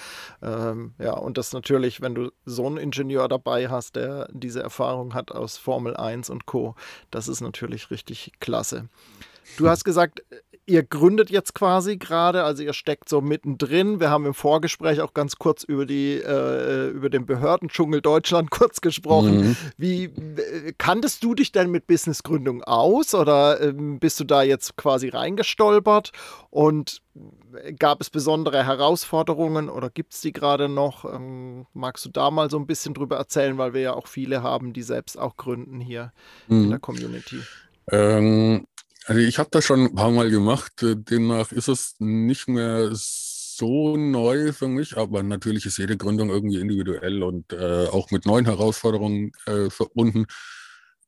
Ähm, 0.42 0.94
ja, 0.98 1.14
und 1.14 1.38
das 1.38 1.52
natürlich, 1.52 2.02
wenn 2.02 2.14
du 2.14 2.32
so 2.44 2.66
einen 2.66 2.76
Ingenieur 2.76 3.28
dabei 3.28 3.70
hast, 3.70 3.96
der 3.96 4.28
diese 4.32 4.62
Erfahrung 4.62 5.14
hat 5.14 5.32
aus 5.32 5.56
Formel 5.56 5.96
1 5.96 6.28
und 6.28 6.44
Co., 6.44 6.74
das 7.10 7.28
ist 7.28 7.40
natürlich 7.40 7.90
richtig 7.90 8.32
klasse. 8.40 8.88
Du 9.56 9.68
hast 9.68 9.84
gesagt, 9.84 10.22
ihr 10.66 10.82
gründet 10.82 11.30
jetzt 11.30 11.54
quasi 11.54 11.96
gerade, 11.96 12.44
also 12.44 12.62
ihr 12.62 12.72
steckt 12.72 13.08
so 13.08 13.20
mittendrin. 13.20 14.00
Wir 14.00 14.10
haben 14.10 14.26
im 14.26 14.34
Vorgespräch 14.34 15.00
auch 15.00 15.14
ganz 15.14 15.36
kurz 15.36 15.62
über 15.62 15.86
die 15.86 16.14
äh, 16.14 16.88
über 16.88 17.10
den 17.10 17.26
Behördendschungel 17.26 18.00
Deutschland 18.00 18.50
kurz 18.52 18.80
gesprochen. 18.80 19.48
Mhm. 19.48 19.56
Wie 19.76 20.04
äh, 20.04 20.72
kanntest 20.78 21.22
du 21.22 21.34
dich 21.34 21.52
denn 21.52 21.70
mit 21.70 21.86
Businessgründung 21.86 22.62
aus 22.62 23.14
oder 23.14 23.60
ähm, 23.60 23.98
bist 23.98 24.20
du 24.20 24.24
da 24.24 24.42
jetzt 24.42 24.76
quasi 24.76 25.08
reingestolpert 25.08 26.12
und 26.50 27.02
gab 27.78 28.00
es 28.00 28.10
besondere 28.10 28.64
Herausforderungen 28.64 29.68
oder 29.68 29.90
gibt 29.90 30.14
es 30.14 30.20
die 30.20 30.32
gerade 30.32 30.68
noch? 30.68 31.04
Ähm, 31.04 31.66
magst 31.72 32.04
du 32.04 32.10
da 32.10 32.30
mal 32.30 32.50
so 32.50 32.58
ein 32.58 32.66
bisschen 32.66 32.94
drüber 32.94 33.16
erzählen, 33.16 33.58
weil 33.58 33.74
wir 33.74 33.80
ja 33.80 33.94
auch 33.94 34.06
viele 34.06 34.42
haben, 34.42 34.72
die 34.72 34.82
selbst 34.82 35.18
auch 35.18 35.36
gründen 35.36 35.80
hier 35.80 36.12
mhm. 36.48 36.64
in 36.64 36.70
der 36.70 36.78
Community? 36.78 37.40
Ähm, 37.90 38.66
also 39.06 39.20
ich 39.20 39.38
habe 39.38 39.50
das 39.50 39.64
schon 39.64 39.80
ein 39.80 39.94
paar 39.94 40.10
Mal 40.10 40.30
gemacht, 40.30 40.82
äh, 40.82 40.96
demnach 40.96 41.52
ist 41.52 41.68
es 41.68 41.96
nicht 41.98 42.48
mehr 42.48 42.90
so 42.92 43.96
neu 43.96 44.52
für 44.52 44.68
mich, 44.68 44.96
aber 44.96 45.22
natürlich 45.22 45.66
ist 45.66 45.78
jede 45.78 45.96
Gründung 45.96 46.30
irgendwie 46.30 46.60
individuell 46.60 47.22
und 47.22 47.52
äh, 47.52 47.86
auch 47.86 48.10
mit 48.10 48.26
neuen 48.26 48.46
Herausforderungen 48.46 49.32
äh, 49.46 49.70
verbunden. 49.70 50.26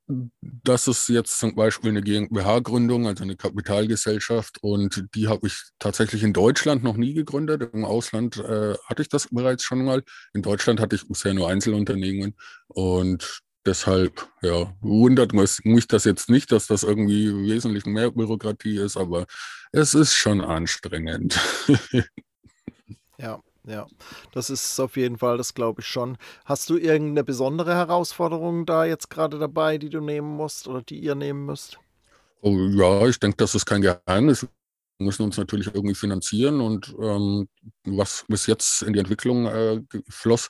Das 0.08 0.86
ist 0.86 1.08
jetzt 1.08 1.40
zum 1.40 1.56
Beispiel 1.56 1.90
eine 1.90 2.02
GmbH-Gründung, 2.02 3.08
also 3.08 3.24
eine 3.24 3.34
Kapitalgesellschaft, 3.34 4.58
und 4.62 5.04
die 5.16 5.26
habe 5.26 5.48
ich 5.48 5.60
tatsächlich 5.80 6.22
in 6.22 6.32
Deutschland 6.32 6.84
noch 6.84 6.96
nie 6.96 7.12
gegründet. 7.12 7.70
Im 7.72 7.84
Ausland 7.84 8.36
äh, 8.36 8.74
hatte 8.86 9.02
ich 9.02 9.08
das 9.08 9.26
bereits 9.32 9.64
schon 9.64 9.84
mal. 9.84 10.04
In 10.32 10.42
Deutschland 10.42 10.78
hatte 10.78 10.94
ich 10.94 11.08
bisher 11.08 11.34
nur 11.34 11.48
Einzelunternehmen 11.48 12.36
und 12.68 13.42
deshalb 13.66 14.28
ja, 14.42 14.72
wundert 14.80 15.32
mich 15.32 15.88
das 15.88 16.04
jetzt 16.04 16.30
nicht, 16.30 16.52
dass 16.52 16.66
das 16.66 16.82
irgendwie 16.82 17.32
wesentlich 17.48 17.84
mehr 17.86 18.10
Bürokratie 18.10 18.78
ist, 18.78 18.96
aber 18.96 19.26
es 19.72 19.94
ist 19.94 20.14
schon 20.14 20.40
anstrengend. 20.40 21.38
ja, 23.18 23.40
ja, 23.64 23.86
das 24.32 24.48
ist 24.48 24.78
auf 24.78 24.96
jeden 24.96 25.18
Fall, 25.18 25.36
das 25.36 25.52
glaube 25.52 25.80
ich 25.80 25.88
schon. 25.88 26.16
Hast 26.44 26.70
du 26.70 26.76
irgendeine 26.76 27.24
besondere 27.24 27.74
Herausforderung 27.74 28.64
da 28.64 28.84
jetzt 28.84 29.10
gerade 29.10 29.38
dabei, 29.38 29.78
die 29.78 29.90
du 29.90 30.00
nehmen 30.00 30.36
musst 30.36 30.68
oder 30.68 30.82
die 30.82 31.00
ihr 31.00 31.16
nehmen 31.16 31.44
müsst? 31.46 31.78
Oh, 32.42 32.56
ja, 32.56 33.06
ich 33.08 33.18
denke, 33.18 33.38
das 33.38 33.54
ist 33.56 33.66
kein 33.66 33.82
Geheimnis. 33.82 34.46
Wir 34.98 35.04
müssen 35.04 35.24
uns 35.24 35.36
natürlich 35.36 35.66
irgendwie 35.74 35.94
finanzieren 35.94 36.60
und 36.60 36.94
ähm, 37.00 37.48
was 37.84 38.24
bis 38.28 38.46
jetzt 38.46 38.82
in 38.82 38.92
die 38.92 39.00
Entwicklung 39.00 39.46
äh, 39.46 39.82
floss, 40.08 40.48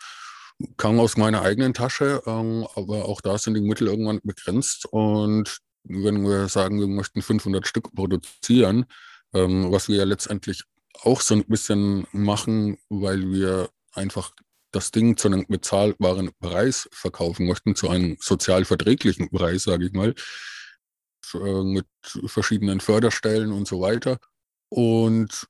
kam 0.76 1.00
aus 1.00 1.16
meiner 1.16 1.42
eigenen 1.42 1.74
Tasche, 1.74 2.22
ähm, 2.26 2.66
aber 2.74 3.06
auch 3.06 3.20
da 3.20 3.38
sind 3.38 3.54
die 3.54 3.60
Mittel 3.60 3.88
irgendwann 3.88 4.20
begrenzt. 4.22 4.86
Und 4.86 5.58
wenn 5.84 6.22
wir 6.22 6.48
sagen, 6.48 6.80
wir 6.80 6.86
möchten 6.86 7.22
500 7.22 7.66
Stück 7.66 7.94
produzieren, 7.94 8.86
ähm, 9.34 9.70
was 9.70 9.88
wir 9.88 9.96
ja 9.96 10.04
letztendlich 10.04 10.64
auch 11.02 11.20
so 11.20 11.34
ein 11.34 11.44
bisschen 11.44 12.06
machen, 12.12 12.78
weil 12.88 13.30
wir 13.30 13.68
einfach 13.92 14.32
das 14.72 14.90
Ding 14.90 15.16
zu 15.16 15.28
einem 15.28 15.46
bezahlbaren 15.48 16.30
Preis 16.40 16.88
verkaufen 16.92 17.46
möchten, 17.46 17.76
zu 17.76 17.88
einem 17.88 18.16
sozial 18.20 18.64
verträglichen 18.64 19.30
Preis, 19.30 19.64
sage 19.64 19.86
ich 19.86 19.92
mal, 19.92 20.14
äh, 21.34 21.62
mit 21.62 21.86
verschiedenen 22.26 22.80
Förderstellen 22.80 23.52
und 23.52 23.66
so 23.68 23.80
weiter. 23.80 24.18
Und 24.68 25.46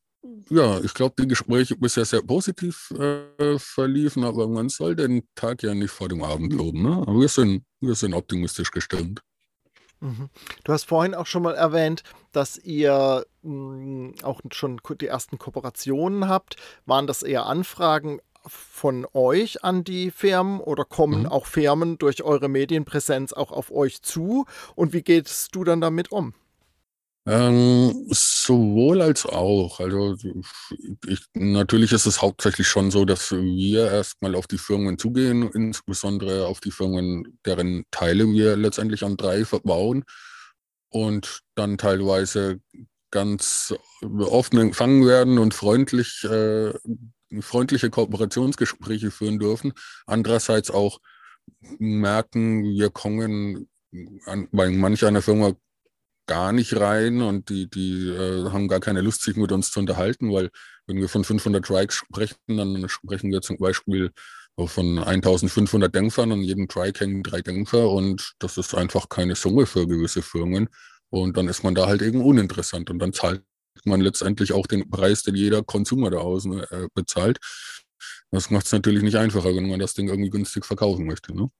ja, 0.48 0.80
ich 0.80 0.94
glaube, 0.94 1.14
die 1.18 1.28
Gespräche 1.28 1.76
bisher 1.76 2.04
sehr 2.04 2.22
positiv 2.22 2.92
äh, 2.92 3.58
verliefen, 3.58 4.24
aber 4.24 4.48
man 4.48 4.68
soll 4.68 4.96
den 4.96 5.26
Tag 5.34 5.62
ja 5.62 5.74
nicht 5.74 5.90
vor 5.90 6.08
dem 6.08 6.22
Abend 6.22 6.52
loben. 6.52 6.82
Ne? 6.82 6.96
Aber 6.96 7.20
wir 7.20 7.28
sind, 7.28 7.64
wir 7.80 7.94
sind 7.94 8.14
optimistisch 8.14 8.70
gestimmt. 8.70 9.22
Mhm. 10.00 10.28
Du 10.64 10.72
hast 10.72 10.84
vorhin 10.84 11.14
auch 11.14 11.26
schon 11.26 11.42
mal 11.42 11.54
erwähnt, 11.54 12.02
dass 12.32 12.58
ihr 12.58 13.26
mh, 13.42 13.50
hm, 13.52 14.14
auch 14.22 14.40
schon 14.52 14.80
die 15.00 15.06
ersten 15.06 15.38
Kooperationen 15.38 16.28
habt. 16.28 16.56
Waren 16.84 17.06
das 17.06 17.22
eher 17.22 17.46
Anfragen 17.46 18.20
von 18.46 19.06
euch 19.12 19.64
an 19.64 19.84
die 19.84 20.10
Firmen 20.10 20.60
oder 20.60 20.84
kommen 20.84 21.22
mhm. 21.22 21.26
auch 21.26 21.46
Firmen 21.46 21.98
durch 21.98 22.22
eure 22.22 22.48
Medienpräsenz 22.48 23.32
auch 23.32 23.50
auf 23.50 23.72
euch 23.72 24.02
zu? 24.02 24.46
Und 24.74 24.92
wie 24.92 25.02
gehst 25.02 25.54
du 25.54 25.64
dann 25.64 25.80
damit 25.80 26.12
um? 26.12 26.34
Ähm, 27.28 28.06
sowohl 28.10 29.02
als 29.02 29.26
auch. 29.26 29.80
Also 29.80 30.16
ich, 31.06 31.20
natürlich 31.34 31.92
ist 31.92 32.06
es 32.06 32.22
hauptsächlich 32.22 32.68
schon 32.68 32.92
so, 32.92 33.04
dass 33.04 33.32
wir 33.32 33.90
erstmal 33.90 34.36
auf 34.36 34.46
die 34.46 34.58
Firmen 34.58 34.96
zugehen, 34.96 35.50
insbesondere 35.52 36.46
auf 36.46 36.60
die 36.60 36.70
Firmen, 36.70 37.38
deren 37.44 37.84
Teile 37.90 38.26
wir 38.28 38.56
letztendlich 38.56 39.02
an 39.02 39.16
drei 39.16 39.44
verbauen 39.44 40.04
und 40.90 41.40
dann 41.56 41.78
teilweise 41.78 42.60
ganz 43.10 43.74
offen 44.02 44.60
empfangen 44.60 45.04
werden 45.06 45.38
und 45.38 45.52
freundlich 45.52 46.22
äh, 46.24 46.74
freundliche 47.40 47.90
Kooperationsgespräche 47.90 49.10
führen 49.10 49.40
dürfen. 49.40 49.72
Andererseits 50.06 50.70
auch 50.70 51.00
merken, 51.78 52.62
wir 52.62 52.90
kommen 52.90 53.68
an, 54.26 54.48
bei 54.52 54.70
manch 54.70 55.04
einer 55.04 55.22
Firma 55.22 55.54
gar 56.26 56.52
nicht 56.52 56.76
rein 56.78 57.22
und 57.22 57.48
die, 57.48 57.68
die 57.68 58.08
äh, 58.08 58.50
haben 58.50 58.68
gar 58.68 58.80
keine 58.80 59.00
Lust, 59.00 59.22
sich 59.22 59.36
mit 59.36 59.52
uns 59.52 59.70
zu 59.70 59.80
unterhalten, 59.80 60.32
weil 60.32 60.50
wenn 60.86 60.98
wir 60.98 61.08
von 61.08 61.24
500 61.24 61.64
Trikes 61.64 61.94
sprechen, 61.96 62.36
dann 62.48 62.88
sprechen 62.88 63.30
wir 63.30 63.42
zum 63.42 63.58
Beispiel 63.58 64.12
von 64.58 64.98
1500 64.98 65.94
Dämpfern 65.94 66.32
und 66.32 66.42
jedem 66.42 66.66
Trike 66.66 67.00
hängen 67.00 67.22
drei 67.22 67.42
Dämpfer 67.42 67.90
und 67.90 68.32
das 68.38 68.56
ist 68.56 68.74
einfach 68.74 69.08
keine 69.08 69.34
Summe 69.34 69.66
für 69.66 69.86
gewisse 69.86 70.22
Firmen 70.22 70.68
und 71.10 71.36
dann 71.36 71.48
ist 71.48 71.62
man 71.62 71.74
da 71.74 71.86
halt 71.86 72.02
eben 72.02 72.22
uninteressant 72.22 72.90
und 72.90 72.98
dann 72.98 73.12
zahlt 73.12 73.42
man 73.84 74.00
letztendlich 74.00 74.52
auch 74.52 74.66
den 74.66 74.88
Preis, 74.88 75.22
den 75.22 75.34
jeder 75.34 75.62
Konsumer 75.62 76.10
da 76.10 76.18
außen 76.18 76.60
äh, 76.60 76.88
bezahlt. 76.94 77.38
Das 78.30 78.50
macht 78.50 78.66
es 78.66 78.72
natürlich 78.72 79.02
nicht 79.02 79.16
einfacher, 79.16 79.54
wenn 79.54 79.68
man 79.68 79.78
das 79.78 79.94
Ding 79.94 80.08
irgendwie 80.08 80.30
günstig 80.30 80.64
verkaufen 80.64 81.06
möchte. 81.06 81.36
Ne? 81.36 81.50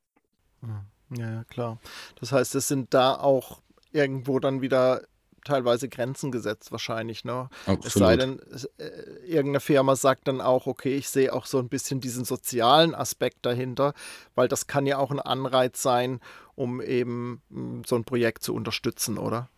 Hm. 0.63 0.81
Ja, 1.19 1.45
klar. 1.45 1.79
Das 2.19 2.33
heißt, 2.33 2.55
es 2.57 2.67
sind 2.67 2.93
da 2.93 3.15
auch 3.15 3.61
irgendwo 3.92 4.38
dann 4.38 4.61
wieder 4.61 5.03
teilweise 5.46 5.88
Grenzen 5.88 6.31
gesetzt 6.31 6.72
wahrscheinlich. 6.72 7.25
Ne? 7.25 7.49
Absolut. 7.66 7.87
Es 7.87 7.92
sei 7.94 8.16
denn, 8.16 8.40
äh, 8.79 8.88
irgendeine 9.25 9.61
Firma 9.61 9.96
sagt 9.96 10.29
dann 10.29 10.40
auch, 10.40 10.66
okay, 10.66 10.96
ich 10.96 11.09
sehe 11.09 11.33
auch 11.33 11.46
so 11.46 11.59
ein 11.59 11.68
bisschen 11.68 12.01
diesen 12.01 12.25
sozialen 12.25 12.94
Aspekt 12.94 13.46
dahinter, 13.46 13.94
weil 14.35 14.49
das 14.49 14.66
kann 14.66 14.87
ja 14.87 14.99
auch 14.99 15.11
ein 15.11 15.20
Anreiz 15.20 15.81
sein, 15.81 16.20
um 16.55 16.83
eben 16.83 17.42
hm, 17.51 17.83
so 17.87 17.96
ein 17.96 18.05
Projekt 18.05 18.42
zu 18.42 18.55
unterstützen, 18.55 19.18
oder? 19.18 19.49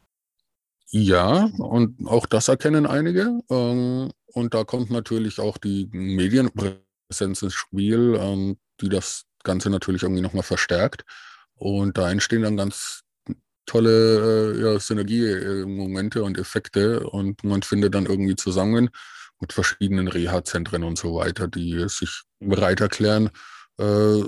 Ja, 0.91 1.51
und 1.59 2.07
auch 2.07 2.27
das 2.27 2.49
erkennen 2.49 2.87
einige. 2.87 3.41
Ähm, 3.51 4.11
und 4.27 4.55
da 4.55 4.65
kommt 4.65 4.91
natürlich 4.91 5.41
auch 5.41 5.59
die 5.59 5.89
Medienpräsenz 5.93 7.43
ins 7.43 7.55
Spiel, 7.55 8.17
ähm, 8.21 8.59
die 8.81 8.89
das 8.89 9.25
Ganze 9.43 9.71
natürlich 9.71 10.03
irgendwie 10.03 10.23
nochmal 10.23 10.43
verstärkt. 10.43 11.05
Und 11.55 11.99
da 11.99 12.11
entstehen 12.11 12.43
dann 12.43 12.57
ganz 12.57 13.03
tolle 13.69 14.55
äh, 14.55 14.63
ja, 14.63 14.81
Synergiemomente 14.81 16.23
und 16.23 16.39
Effekte 16.39 17.01
und 17.01 17.45
man 17.45 17.63
findet 17.63 17.95
dann 17.95 18.07
irgendwie 18.07 18.37
zusammen 18.37 18.91
mit 19.41 19.53
verschiedenen 19.53 20.09
Reha-Zentren 20.09 20.83
und 20.83 20.99
so 20.99 21.15
weiter, 21.15 21.47
die 21.47 21.85
sich 21.89 22.23
bereit 22.41 22.81
erklären, 22.81 23.31
äh, 23.79 24.23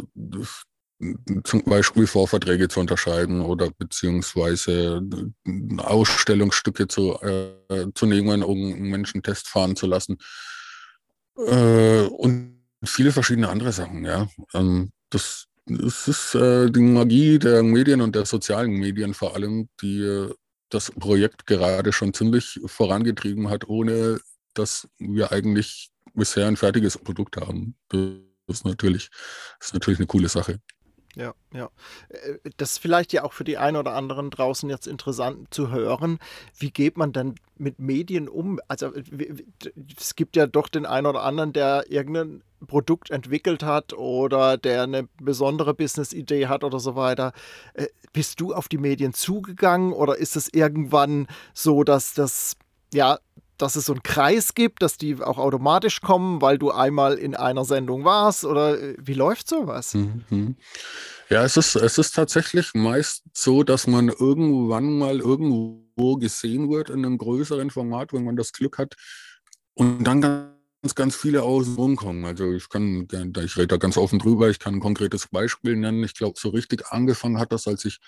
zum 1.45 1.65
Beispiel 1.65 2.07
Vorverträge 2.07 2.69
zu 2.69 2.81
unterscheiden 2.81 3.41
oder 3.41 3.71
beziehungsweise 3.71 5.03
Ausstellungsstücke 5.79 6.89
zu, 6.89 7.19
äh, 7.23 7.87
zu 7.95 8.07
nehmen, 8.07 8.43
um 8.43 8.59
einen 8.59 8.91
Menschentest 8.91 9.49
fahren 9.49 9.77
zu 9.77 9.87
lassen. 9.87 10.19
Äh, 11.37 12.03
und 12.03 12.61
viele 12.85 13.13
verschiedene 13.13 13.49
andere 13.49 13.73
Sachen, 13.73 14.05
ja. 14.05 14.29
Ähm, 14.53 14.93
das, 15.09 15.47
das 15.79 16.09
ist 16.09 16.35
äh, 16.35 16.71
die 16.71 16.81
Magie 16.81 17.39
der 17.39 17.63
Medien 17.63 18.01
und 18.01 18.15
der 18.15 18.27
sozialen 18.27 18.73
Medien 18.73 19.15
vor 19.15 19.35
allem, 19.35 19.69
die 19.81 20.01
äh, 20.01 20.35
das 20.69 20.91
Projekt 20.91 21.47
gerade 21.47 21.93
schon 21.93 22.15
ziemlich 22.15 22.61
vorangetrieben 22.67 23.49
hat, 23.49 23.69
ohne 23.69 24.21
dass 24.55 24.89
wir 24.99 25.33
eigentlich 25.33 25.91
bisher 26.15 26.47
ein 26.47 26.57
fertiges 26.57 26.99
Produkt 26.99 27.37
haben. 27.37 27.77
Das 27.89 28.01
ist 28.49 28.65
natürlich, 28.65 29.11
das 29.59 29.69
ist 29.69 29.75
natürlich 29.75 29.99
eine 29.99 30.07
coole 30.07 30.29
Sache. 30.29 30.61
Ja, 31.17 31.35
ja. 31.53 31.71
Äh, 32.09 32.39
das 32.57 32.73
ist 32.73 32.79
vielleicht 32.79 33.13
ja 33.13 33.25
auch 33.25 33.33
für 33.33 33.45
die 33.45 33.59
einen 33.59 33.77
oder 33.77 33.95
anderen 33.95 34.31
draußen 34.31 34.69
jetzt 34.71 34.87
interessant 34.87 35.53
zu 35.53 35.71
hören. 35.71 36.19
Wie 36.59 36.71
geht 36.71 36.97
man 36.97 37.13
dann 37.13 37.35
mit 37.57 37.79
Medien 37.79 38.29
um? 38.29 38.61
Also 38.69 38.93
es 39.99 40.15
gibt 40.15 40.37
ja 40.37 40.47
doch 40.47 40.69
den 40.69 40.87
einen 40.87 41.07
oder 41.07 41.23
anderen, 41.23 41.53
der 41.53 41.91
irgendein 41.91 42.43
Produkt 42.67 43.11
entwickelt 43.11 43.63
hat 43.63 43.93
oder 43.93 44.57
der 44.57 44.83
eine 44.85 45.09
besondere 45.21 45.75
Business-Idee 45.75 46.47
hat 46.47 46.63
oder 46.63 46.79
so 46.79 46.95
weiter. 46.95 47.33
Äh, 47.75 47.87
bist 48.13 48.41
du 48.41 48.55
auf 48.55 48.69
die 48.69 48.79
Medien 48.79 49.13
zugegangen 49.13 49.93
oder 49.93 50.17
ist 50.17 50.37
es 50.37 50.53
irgendwann 50.53 51.27
so, 51.55 51.85
dass 51.85 52.15
das 52.15 52.57
ja 52.93 53.19
dass 53.63 53.77
es 53.77 53.87
so 53.87 53.93
einen 53.93 54.03
Kreis 54.03 54.55
gibt, 54.55 54.83
dass 54.83 54.97
die 54.97 55.23
auch 55.23 55.39
automatisch 55.39 56.01
kommen, 56.01 56.41
weil 56.41 56.59
du 56.59 56.71
einmal 56.71 57.15
in 57.15 57.35
einer 57.35 57.65
Sendung 57.65 58.05
warst? 58.05 58.45
Oder 58.45 58.81
äh, 58.81 58.97
wie 58.99 59.15
läuft 59.15 59.49
sowas? 59.49 59.95
Mhm. 59.95 60.57
Ja, 61.29 61.45
es 61.45 61.57
ist, 61.57 61.77
es 61.77 61.99
ist 61.99 62.15
tatsächlich 62.15 62.75
meist 62.75 63.23
so, 63.33 63.63
dass 63.63 63.87
man 63.87 64.09
irgendwann 64.09 64.99
mal 64.99 65.21
irgendwo 65.21 66.17
gesehen 66.17 66.71
wird 66.71 66.91
in 66.91 67.05
einem 67.05 67.19
größeren 67.19 67.71
Format, 67.71 68.13
wenn 68.13 68.25
man 68.25 68.37
das 68.37 68.53
Glück 68.53 68.79
hat. 68.79 68.97
Und 69.75 70.05
dann 70.05 70.21
ganz, 70.21 70.95
ganz 70.95 71.17
viele 71.17 71.43
außen 71.43 71.77
rumkommen. 71.77 72.25
Also 72.25 72.53
ich 72.53 72.69
kann, 72.69 73.07
ich 73.45 73.57
rede 73.57 73.69
da 73.69 73.77
ganz 73.77 73.97
offen 73.97 74.19
drüber, 74.19 74.51
ich 74.51 74.59
kann 74.59 74.75
ein 74.75 74.81
konkretes 74.81 75.29
Beispiel 75.29 75.77
nennen. 75.77 76.03
Ich 76.03 76.15
glaube, 76.15 76.39
so 76.39 76.49
richtig 76.49 76.89
angefangen 76.89 77.39
hat 77.39 77.53
das, 77.53 77.69
als 77.69 77.85
ich 77.85 78.01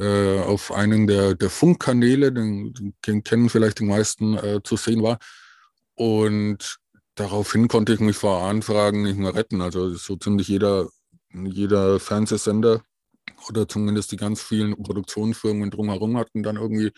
äh, 0.00 0.40
auf 0.40 0.72
einem 0.72 1.06
der, 1.06 1.34
der 1.34 1.50
Funkkanäle, 1.50 2.32
den, 2.32 2.94
den, 3.06 3.22
kennen 3.22 3.50
vielleicht 3.50 3.80
die 3.80 3.84
meisten, 3.84 4.34
äh, 4.34 4.60
zu 4.64 4.76
sehen 4.76 5.02
war. 5.02 5.18
Und 5.94 6.78
daraufhin 7.14 7.68
konnte 7.68 7.92
ich 7.92 8.00
mich 8.00 8.16
vor 8.16 8.42
Anfragen 8.44 9.02
nicht 9.02 9.18
mehr 9.18 9.34
retten. 9.34 9.60
Also 9.60 9.94
so 9.94 10.16
ziemlich 10.16 10.48
jeder, 10.48 10.88
jeder 11.32 12.00
Fernsehsender 12.00 12.82
oder 13.48 13.68
zumindest 13.68 14.12
die 14.12 14.16
ganz 14.16 14.42
vielen 14.42 14.82
Produktionsfirmen 14.82 15.70
drumherum 15.70 16.16
hatten 16.16 16.42
dann 16.42 16.56
irgendwie 16.56 16.92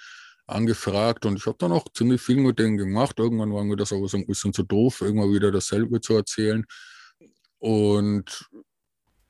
angefragt 0.46 1.24
und 1.24 1.36
ich 1.38 1.46
habe 1.46 1.56
dann 1.58 1.72
auch 1.72 1.86
ziemlich 1.92 2.20
viel 2.20 2.36
mit 2.36 2.58
denen 2.58 2.76
gemacht. 2.76 3.18
Irgendwann 3.18 3.52
war 3.52 3.64
mir 3.64 3.76
das 3.76 3.92
aber 3.92 4.08
so 4.08 4.16
ein 4.16 4.26
bisschen 4.26 4.52
zu 4.52 4.62
doof, 4.62 5.00
immer 5.00 5.30
wieder 5.30 5.50
dasselbe 5.50 6.00
zu 6.00 6.14
erzählen. 6.14 6.64
Und 7.58 8.48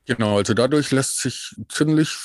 genau, 0.05 0.39
also 0.39 0.55
dadurch 0.55 0.91
lässt 0.91 1.21
sich 1.21 1.55
ziemlich 1.71 2.17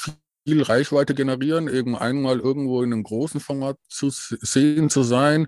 viel 0.48 0.62
Reichweite 0.64 1.14
generieren, 1.14 1.68
eben 1.68 1.98
einmal 1.98 2.40
irgendwo 2.40 2.82
in 2.82 2.94
einem 2.94 3.04
großen 3.04 3.42
Format 3.42 3.78
zu 3.90 4.10
sehen 4.10 4.90
zu 4.90 5.04
sein. 5.04 5.48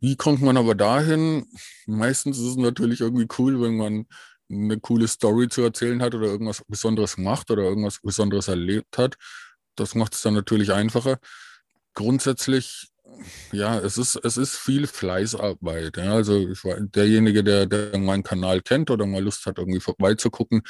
Wie 0.00 0.16
kommt 0.16 0.42
man 0.42 0.58
aber 0.58 0.74
dahin? 0.74 1.46
Meistens 1.86 2.36
ist 2.38 2.44
es 2.44 2.56
natürlich 2.56 3.00
irgendwie 3.00 3.26
cool, 3.38 3.62
wenn 3.62 3.78
man 3.78 4.06
eine 4.50 4.78
coole 4.78 5.08
Story 5.08 5.48
zu 5.48 5.62
erzählen 5.62 6.02
hat 6.02 6.14
oder 6.14 6.26
irgendwas 6.26 6.62
Besonderes 6.68 7.16
macht 7.16 7.50
oder 7.50 7.62
irgendwas 7.62 8.00
Besonderes 8.02 8.48
erlebt 8.48 8.98
hat. 8.98 9.16
Das 9.76 9.94
macht 9.94 10.12
es 10.12 10.20
dann 10.20 10.34
natürlich 10.34 10.74
einfacher. 10.74 11.16
Grundsätzlich, 11.94 12.88
ja, 13.50 13.78
es 13.78 13.96
ist, 13.96 14.16
es 14.16 14.36
ist 14.36 14.56
viel 14.56 14.86
Fleißarbeit. 14.86 15.96
Ja. 15.96 16.12
Also 16.12 16.36
ich 16.36 16.60
derjenige, 16.94 17.42
der, 17.42 17.64
der 17.64 17.96
meinen 17.98 18.24
Kanal 18.24 18.60
kennt 18.60 18.90
oder 18.90 19.06
mal 19.06 19.22
Lust 19.22 19.46
hat, 19.46 19.56
irgendwie 19.56 19.80
vorbeizugucken, 19.80 20.64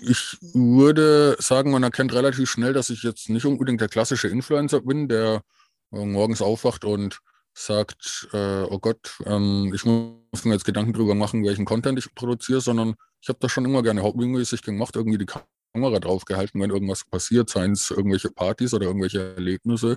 ich 0.00 0.38
würde 0.40 1.36
sagen, 1.38 1.70
man 1.70 1.82
erkennt 1.82 2.12
relativ 2.12 2.50
schnell, 2.50 2.72
dass 2.72 2.90
ich 2.90 3.02
jetzt 3.02 3.28
nicht 3.28 3.46
unbedingt 3.46 3.80
der 3.80 3.88
klassische 3.88 4.28
Influencer 4.28 4.80
bin, 4.80 5.08
der 5.08 5.42
äh, 5.92 6.04
morgens 6.04 6.42
aufwacht 6.42 6.84
und 6.84 7.20
sagt, 7.54 8.28
äh, 8.32 8.62
oh 8.62 8.78
Gott, 8.78 9.18
ähm, 9.26 9.72
ich 9.74 9.84
muss 9.84 10.44
mir 10.44 10.52
jetzt 10.52 10.64
Gedanken 10.64 10.92
drüber 10.92 11.14
machen, 11.14 11.44
welchen 11.44 11.64
Content 11.64 11.98
ich 11.98 12.14
produziere, 12.14 12.60
sondern 12.60 12.94
ich 13.20 13.28
habe 13.28 13.38
das 13.40 13.50
schon 13.50 13.64
immer 13.64 13.82
gerne 13.82 14.02
hobbymäßig 14.02 14.62
gemacht, 14.62 14.96
irgendwie 14.96 15.18
die 15.18 15.26
Kamera 15.74 15.98
draufgehalten, 15.98 16.60
wenn 16.60 16.70
irgendwas 16.70 17.04
passiert, 17.04 17.50
seien 17.50 17.72
es 17.72 17.90
irgendwelche 17.90 18.30
Partys 18.30 18.74
oder 18.74 18.86
irgendwelche 18.86 19.34
Erlebnisse, 19.34 19.96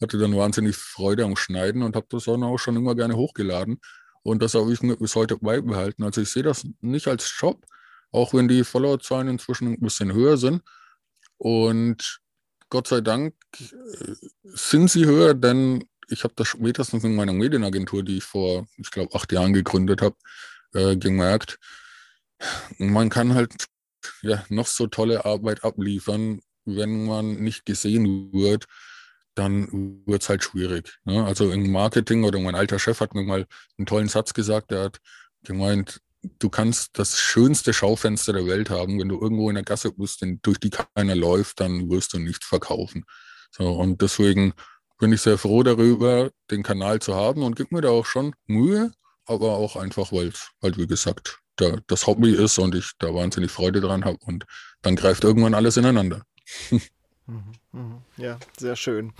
hatte 0.00 0.18
dann 0.18 0.36
wahnsinnig 0.36 0.76
Freude 0.76 1.24
am 1.24 1.36
Schneiden 1.36 1.82
und 1.82 1.96
habe 1.96 2.06
das 2.08 2.24
dann 2.24 2.42
auch 2.42 2.58
schon 2.58 2.76
immer 2.76 2.94
gerne 2.94 3.16
hochgeladen. 3.16 3.78
Und 4.22 4.42
das 4.42 4.54
habe 4.54 4.72
ich 4.72 4.82
mir 4.82 4.96
bis 4.96 5.14
heute 5.14 5.36
beibehalten. 5.36 6.04
Also 6.04 6.20
ich 6.20 6.30
sehe 6.30 6.42
das 6.42 6.66
nicht 6.80 7.08
als 7.08 7.32
Job, 7.38 7.64
auch 8.12 8.34
wenn 8.34 8.48
die 8.48 8.64
Followerzahlen 8.64 9.28
inzwischen 9.28 9.72
ein 9.72 9.80
bisschen 9.80 10.12
höher 10.12 10.36
sind. 10.36 10.62
Und 11.38 12.20
Gott 12.70 12.86
sei 12.86 13.00
Dank 13.00 13.34
äh, 13.58 14.14
sind 14.44 14.90
sie 14.90 15.06
höher, 15.06 15.34
denn 15.34 15.84
ich 16.08 16.24
habe 16.24 16.34
das 16.36 16.48
spätestens 16.48 17.04
in 17.04 17.14
meiner 17.14 17.32
Medienagentur, 17.32 18.02
die 18.02 18.18
ich 18.18 18.24
vor, 18.24 18.66
ich 18.76 18.90
glaube, 18.90 19.14
acht 19.14 19.32
Jahren 19.32 19.52
gegründet 19.52 20.02
habe, 20.02 20.16
äh, 20.74 20.96
gemerkt. 20.96 21.58
Man 22.78 23.08
kann 23.08 23.34
halt 23.34 23.66
ja, 24.22 24.44
noch 24.48 24.66
so 24.66 24.86
tolle 24.86 25.24
Arbeit 25.24 25.64
abliefern, 25.64 26.40
wenn 26.64 27.06
man 27.06 27.36
nicht 27.36 27.66
gesehen 27.66 28.32
wird, 28.32 28.66
dann 29.34 30.02
wird 30.06 30.22
es 30.22 30.28
halt 30.28 30.44
schwierig. 30.44 30.98
Ne? 31.04 31.24
Also 31.24 31.50
im 31.50 31.70
Marketing 31.70 32.24
oder 32.24 32.38
mein 32.38 32.54
alter 32.54 32.78
Chef 32.78 33.00
hat 33.00 33.14
mir 33.14 33.22
mal 33.22 33.46
einen 33.78 33.86
tollen 33.86 34.08
Satz 34.08 34.34
gesagt, 34.34 34.70
der 34.70 34.84
hat 34.84 35.00
gemeint, 35.42 36.00
du 36.38 36.48
kannst 36.48 36.98
das 36.98 37.18
schönste 37.18 37.72
Schaufenster 37.72 38.32
der 38.32 38.46
Welt 38.46 38.70
haben, 38.70 38.98
wenn 39.00 39.08
du 39.08 39.20
irgendwo 39.20 39.48
in 39.48 39.54
der 39.54 39.64
Gasse 39.64 39.92
bist, 39.92 40.24
durch 40.42 40.58
die 40.58 40.70
keiner 40.70 41.14
läuft, 41.14 41.60
dann 41.60 41.90
wirst 41.90 42.12
du 42.12 42.18
nicht 42.18 42.44
verkaufen. 42.44 43.04
So, 43.50 43.72
und 43.72 44.00
deswegen 44.00 44.54
bin 44.98 45.12
ich 45.12 45.20
sehr 45.20 45.38
froh 45.38 45.62
darüber, 45.62 46.30
den 46.50 46.62
Kanal 46.62 47.00
zu 47.00 47.14
haben 47.14 47.42
und 47.42 47.56
gebe 47.56 47.74
mir 47.74 47.82
da 47.82 47.90
auch 47.90 48.06
schon 48.06 48.34
Mühe, 48.46 48.92
aber 49.26 49.56
auch 49.56 49.76
einfach, 49.76 50.12
weil 50.12 50.28
es 50.28 50.50
halt, 50.62 50.78
wie 50.78 50.86
gesagt, 50.86 51.40
da, 51.56 51.76
das 51.86 52.06
Hobby 52.06 52.32
ist 52.32 52.58
und 52.58 52.74
ich 52.74 52.92
da 52.98 53.12
wahnsinnig 53.14 53.50
Freude 53.50 53.80
dran 53.80 54.04
habe 54.04 54.18
und 54.20 54.44
dann 54.80 54.96
greift 54.96 55.24
irgendwann 55.24 55.54
alles 55.54 55.76
ineinander. 55.76 56.22
Mhm, 57.32 57.80
mhm. 57.80 57.98
Ja, 58.16 58.38
sehr 58.58 58.76
schön. 58.76 59.12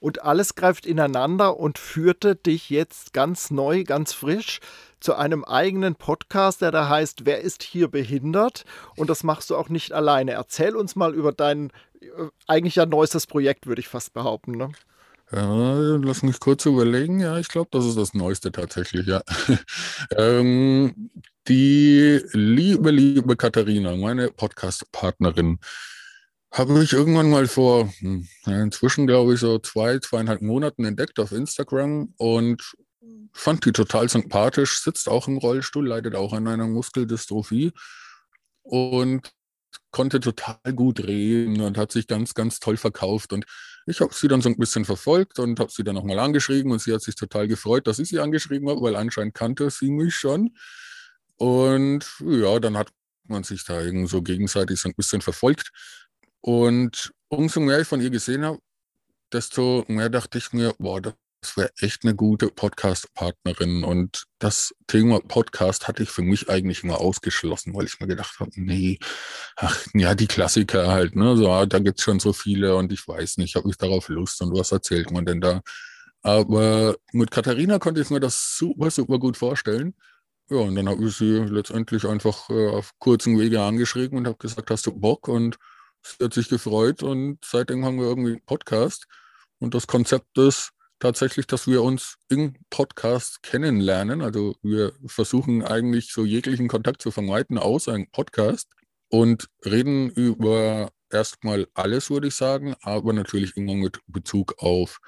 Und 0.00 0.22
alles 0.22 0.54
greift 0.54 0.86
ineinander 0.86 1.58
und 1.58 1.78
führte 1.78 2.34
dich 2.36 2.70
jetzt 2.70 3.12
ganz 3.12 3.50
neu, 3.50 3.84
ganz 3.84 4.12
frisch 4.12 4.60
zu 5.00 5.14
einem 5.14 5.44
eigenen 5.44 5.94
Podcast, 5.94 6.62
der 6.62 6.70
da 6.70 6.88
heißt 6.88 7.26
Wer 7.26 7.40
ist 7.40 7.62
hier 7.62 7.88
behindert? 7.88 8.64
Und 8.96 9.10
das 9.10 9.22
machst 9.22 9.50
du 9.50 9.56
auch 9.56 9.68
nicht 9.68 9.92
alleine. 9.92 10.32
Erzähl 10.32 10.76
uns 10.76 10.96
mal 10.96 11.14
über 11.14 11.32
dein 11.32 11.70
äh, 12.00 12.28
eigentlich 12.46 12.76
ja 12.76 12.86
neuestes 12.86 13.26
Projekt, 13.26 13.66
würde 13.66 13.80
ich 13.80 13.88
fast 13.88 14.14
behaupten. 14.14 14.52
Ne? 14.52 14.70
Ja, 15.30 15.96
lass 15.96 16.22
mich 16.22 16.40
kurz 16.40 16.64
überlegen. 16.64 17.20
Ja, 17.20 17.38
ich 17.38 17.48
glaube, 17.48 17.68
das 17.70 17.84
ist 17.84 17.98
das 17.98 18.14
Neueste 18.14 18.50
tatsächlich, 18.50 19.06
ja. 19.06 19.22
ähm, 20.16 21.10
die 21.48 22.20
liebe, 22.32 22.90
liebe 22.90 23.36
Katharina, 23.36 23.94
meine 23.96 24.30
Podcast-Partnerin, 24.30 25.58
habe 26.50 26.82
ich 26.82 26.92
irgendwann 26.92 27.30
mal 27.30 27.46
vor, 27.46 27.92
hm, 27.98 28.26
inzwischen 28.46 29.06
glaube 29.06 29.34
ich 29.34 29.40
so 29.40 29.58
zwei, 29.58 29.98
zweieinhalb 29.98 30.42
Monaten 30.42 30.84
entdeckt 30.84 31.18
auf 31.20 31.32
Instagram 31.32 32.14
und 32.16 32.74
fand 33.32 33.64
die 33.64 33.72
total 33.72 34.08
sympathisch, 34.08 34.82
sitzt 34.82 35.08
auch 35.08 35.28
im 35.28 35.38
Rollstuhl, 35.38 35.86
leidet 35.86 36.14
auch 36.14 36.32
an 36.32 36.48
einer 36.48 36.66
Muskeldystrophie 36.66 37.72
und 38.62 39.30
konnte 39.90 40.20
total 40.20 40.58
gut 40.74 41.00
reden 41.00 41.60
und 41.60 41.78
hat 41.78 41.92
sich 41.92 42.06
ganz, 42.06 42.34
ganz 42.34 42.60
toll 42.60 42.76
verkauft. 42.76 43.32
Und 43.32 43.44
ich 43.86 44.00
habe 44.00 44.14
sie 44.14 44.28
dann 44.28 44.42
so 44.42 44.48
ein 44.48 44.56
bisschen 44.56 44.84
verfolgt 44.84 45.38
und 45.38 45.60
habe 45.60 45.70
sie 45.72 45.84
dann 45.84 45.94
nochmal 45.94 46.18
angeschrieben 46.18 46.72
und 46.72 46.80
sie 46.80 46.92
hat 46.92 47.02
sich 47.02 47.14
total 47.14 47.48
gefreut, 47.48 47.86
dass 47.86 47.98
ich 47.98 48.08
sie 48.08 48.20
angeschrieben 48.20 48.68
habe, 48.68 48.82
weil 48.82 48.96
anscheinend 48.96 49.34
kannte 49.34 49.70
sie 49.70 49.90
mich 49.90 50.14
schon. 50.14 50.56
Und 51.36 52.04
ja, 52.20 52.58
dann 52.58 52.76
hat 52.76 52.90
man 53.24 53.44
sich 53.44 53.64
da 53.64 53.80
irgendwie 53.80 54.08
so 54.08 54.22
gegenseitig 54.22 54.80
so 54.80 54.88
ein 54.88 54.94
bisschen 54.94 55.20
verfolgt. 55.20 55.70
Und 56.40 57.12
umso 57.28 57.60
mehr 57.60 57.80
ich 57.80 57.88
von 57.88 58.00
ihr 58.00 58.10
gesehen 58.10 58.44
habe, 58.44 58.58
desto 59.32 59.84
mehr 59.88 60.08
dachte 60.08 60.38
ich 60.38 60.52
mir, 60.52 60.74
boah, 60.78 61.00
das 61.00 61.56
wäre 61.56 61.70
echt 61.80 62.04
eine 62.04 62.14
gute 62.14 62.48
Podcast-Partnerin. 62.48 63.84
Und 63.84 64.24
das 64.38 64.74
Thema 64.86 65.20
Podcast 65.20 65.88
hatte 65.88 66.02
ich 66.02 66.10
für 66.10 66.22
mich 66.22 66.48
eigentlich 66.48 66.84
immer 66.84 67.00
ausgeschlossen, 67.00 67.74
weil 67.74 67.86
ich 67.86 68.00
mir 68.00 68.06
gedacht 68.06 68.40
habe, 68.40 68.50
nee, 68.54 68.98
ach 69.56 69.86
ja, 69.94 70.14
die 70.14 70.26
Klassiker 70.26 70.88
halt, 70.88 71.16
ne? 71.16 71.36
So, 71.36 71.50
ah, 71.50 71.66
da 71.66 71.78
gibt 71.78 71.98
es 71.98 72.04
schon 72.04 72.20
so 72.20 72.32
viele 72.32 72.76
und 72.76 72.92
ich 72.92 73.06
weiß 73.06 73.38
nicht, 73.38 73.56
habe 73.56 73.68
ich 73.70 73.76
darauf 73.76 74.08
Lust 74.08 74.40
und 74.42 74.56
was 74.56 74.72
erzählt 74.72 75.10
man 75.10 75.26
denn 75.26 75.40
da? 75.40 75.62
Aber 76.22 76.96
mit 77.12 77.30
Katharina 77.30 77.78
konnte 77.78 78.00
ich 78.00 78.10
mir 78.10 78.20
das 78.20 78.56
super, 78.56 78.90
super 78.90 79.18
gut 79.18 79.36
vorstellen. 79.36 79.94
Ja, 80.50 80.58
und 80.58 80.74
dann 80.76 80.88
habe 80.88 81.04
ich 81.04 81.16
sie 81.16 81.38
letztendlich 81.38 82.06
einfach 82.06 82.48
äh, 82.50 82.68
auf 82.68 82.92
kurzen 82.98 83.38
Wege 83.38 83.60
angeschrieben 83.62 84.18
und 84.18 84.26
habe 84.26 84.38
gesagt, 84.38 84.70
hast 84.70 84.86
du 84.86 84.92
Bock? 84.98 85.28
Und 85.28 85.58
Sie 86.02 86.24
hat 86.24 86.34
sich 86.34 86.48
gefreut 86.48 87.02
und 87.02 87.38
seitdem 87.44 87.84
haben 87.84 87.98
wir 87.98 88.06
irgendwie 88.06 88.32
einen 88.32 88.44
Podcast. 88.44 89.06
Und 89.58 89.74
das 89.74 89.86
Konzept 89.86 90.38
ist 90.38 90.70
tatsächlich, 90.98 91.46
dass 91.46 91.66
wir 91.66 91.82
uns 91.82 92.16
im 92.28 92.54
Podcast 92.70 93.42
kennenlernen. 93.42 94.22
Also 94.22 94.56
wir 94.62 94.92
versuchen 95.06 95.62
eigentlich 95.62 96.12
so 96.12 96.24
jeglichen 96.24 96.68
Kontakt 96.68 97.02
zu 97.02 97.10
vermeiden, 97.10 97.58
außer 97.58 97.94
im 97.94 98.10
Podcast 98.10 98.68
und 99.08 99.48
reden 99.64 100.10
über 100.10 100.90
erstmal 101.10 101.66
alles, 101.74 102.10
würde 102.10 102.28
ich 102.28 102.34
sagen, 102.34 102.74
aber 102.82 103.12
natürlich 103.12 103.56
immer 103.56 103.74
mit 103.74 104.00
Bezug 104.06 104.54
auf 104.58 105.00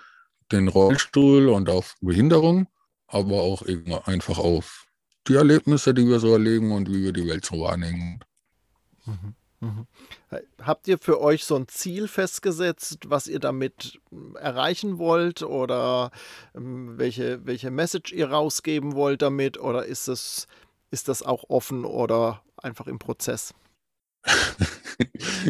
den 0.52 0.68
Rollstuhl 0.68 1.48
und 1.48 1.68
auf 1.68 1.94
Behinderung, 2.00 2.66
aber 3.06 3.42
auch 3.42 3.62
immer 3.62 4.06
einfach 4.08 4.38
auf 4.38 4.86
die 5.28 5.34
Erlebnisse, 5.34 5.94
die 5.94 6.06
wir 6.06 6.18
so 6.18 6.32
erleben 6.32 6.72
und 6.72 6.88
wie 6.88 7.02
wir 7.04 7.12
die 7.12 7.26
Welt 7.26 7.44
so 7.44 7.60
wahrnehmen. 7.60 8.20
Mhm. 9.04 9.34
Mhm. 9.60 9.86
Habt 10.62 10.88
ihr 10.88 10.98
für 10.98 11.20
euch 11.20 11.44
so 11.44 11.54
ein 11.54 11.68
Ziel 11.68 12.08
festgesetzt, 12.08 13.00
was 13.08 13.26
ihr 13.26 13.40
damit 13.40 14.00
hm, 14.08 14.36
erreichen 14.36 14.98
wollt 14.98 15.42
oder 15.42 16.10
ähm, 16.54 16.96
welche, 16.96 17.44
welche 17.44 17.70
Message 17.70 18.12
ihr 18.12 18.30
rausgeben 18.30 18.94
wollt 18.94 19.20
damit 19.20 19.58
oder 19.58 19.84
ist 19.84 20.08
das, 20.08 20.48
ist 20.90 21.08
das 21.08 21.22
auch 21.22 21.44
offen 21.48 21.84
oder 21.84 22.42
einfach 22.56 22.86
im 22.86 22.98
Prozess? 22.98 23.52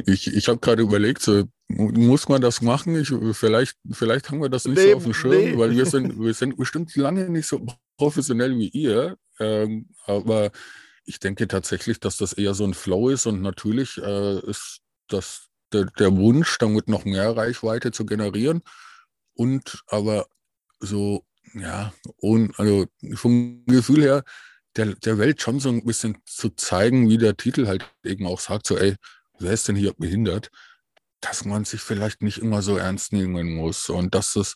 ich 0.07 0.35
ich 0.35 0.49
habe 0.49 0.59
gerade 0.59 0.83
überlegt, 0.83 1.23
so, 1.23 1.45
muss 1.69 2.29
man 2.29 2.41
das 2.41 2.63
machen? 2.63 2.97
Ich, 2.97 3.13
vielleicht, 3.37 3.77
vielleicht 3.93 4.31
haben 4.31 4.43
wir 4.43 4.49
das 4.49 4.65
nicht 4.65 4.79
nee, 4.79 4.91
so 4.91 4.97
auf 4.97 5.05
dem 5.05 5.15
Schirm, 5.15 5.53
nee. 5.53 5.59
weil 5.59 5.71
wir 5.71 5.87
sind, 5.87 6.19
wir 6.21 6.35
sind 6.35 6.57
bestimmt 6.57 6.95
lange 6.97 7.29
nicht 7.31 7.47
so 7.47 7.65
professionell 7.97 8.57
wie 8.59 8.69
ihr. 8.69 9.17
Ähm, 9.39 9.89
aber 10.05 10.51
ich 11.11 11.19
denke 11.19 11.49
tatsächlich, 11.49 11.99
dass 11.99 12.17
das 12.17 12.33
eher 12.33 12.55
so 12.55 12.65
ein 12.65 12.73
Flow 12.73 13.09
ist 13.09 13.27
und 13.27 13.43
natürlich 13.43 13.99
äh, 13.99 14.39
ist 14.49 14.81
das 15.09 15.49
der, 15.73 15.87
der 15.99 16.17
Wunsch, 16.17 16.57
damit 16.59 16.89
noch 16.89 17.05
mehr 17.05 17.37
Reichweite 17.37 17.91
zu 17.91 18.07
generieren 18.07 18.63
und 19.35 19.83
aber 19.89 20.29
so, 20.79 21.25
ja, 21.55 21.93
und, 22.17 22.59
also 22.59 22.87
vom 23.15 23.65
Gefühl 23.67 24.03
her, 24.03 24.25
der, 24.77 24.95
der 24.95 25.19
Welt 25.19 25.43
schon 25.43 25.59
so 25.59 25.69
ein 25.69 25.85
bisschen 25.85 26.19
zu 26.27 26.51
zeigen, 26.51 27.09
wie 27.09 27.19
der 27.19 27.37
Titel 27.37 27.67
halt 27.67 27.85
eben 28.05 28.27
auch 28.27 28.39
sagt, 28.39 28.67
so, 28.67 28.79
ey, 28.79 28.95
wer 29.41 29.53
ist 29.53 29.67
denn 29.67 29.77
hier 29.77 29.95
behindert? 29.95 30.51
Dass 31.21 31.45
man 31.45 31.65
sich 31.65 31.81
vielleicht 31.81 32.23
nicht 32.23 32.39
immer 32.39 32.63
so 32.63 32.77
ernst 32.77 33.13
nehmen 33.13 33.57
muss 33.57 33.89
und 33.89 34.15
dass 34.15 34.37
es 34.37 34.55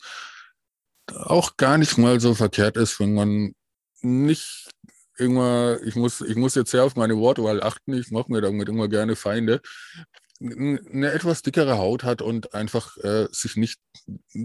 auch 1.13 1.57
gar 1.57 1.79
nicht 1.79 1.99
mal 1.99 2.21
so 2.21 2.35
verkehrt 2.35 2.77
ist, 2.77 3.01
wenn 3.01 3.15
man 3.15 3.55
nicht 4.03 4.71
immer, 5.19 5.79
ich 5.85 5.97
muss, 5.97 6.21
ich 6.21 6.37
muss 6.37 6.55
jetzt 6.55 6.71
sehr 6.71 6.85
auf 6.85 6.97
meine 6.97 7.17
Wortwahl 7.17 7.63
achten, 7.63 7.95
ich 7.95 8.11
mache 8.11 8.31
mir 8.31 8.41
damit 8.41 8.69
immer 8.69 8.89
gerne 8.89 9.17
Feinde, 9.17 9.61
eine 10.41 11.13
etwas 11.13 11.43
dickere 11.43 11.79
Haut 11.79 12.03
hat 12.05 12.21
und 12.21 12.55
einfach 12.55 12.97
äh, 12.99 13.29
sich 13.31 13.57
nicht 13.57 13.81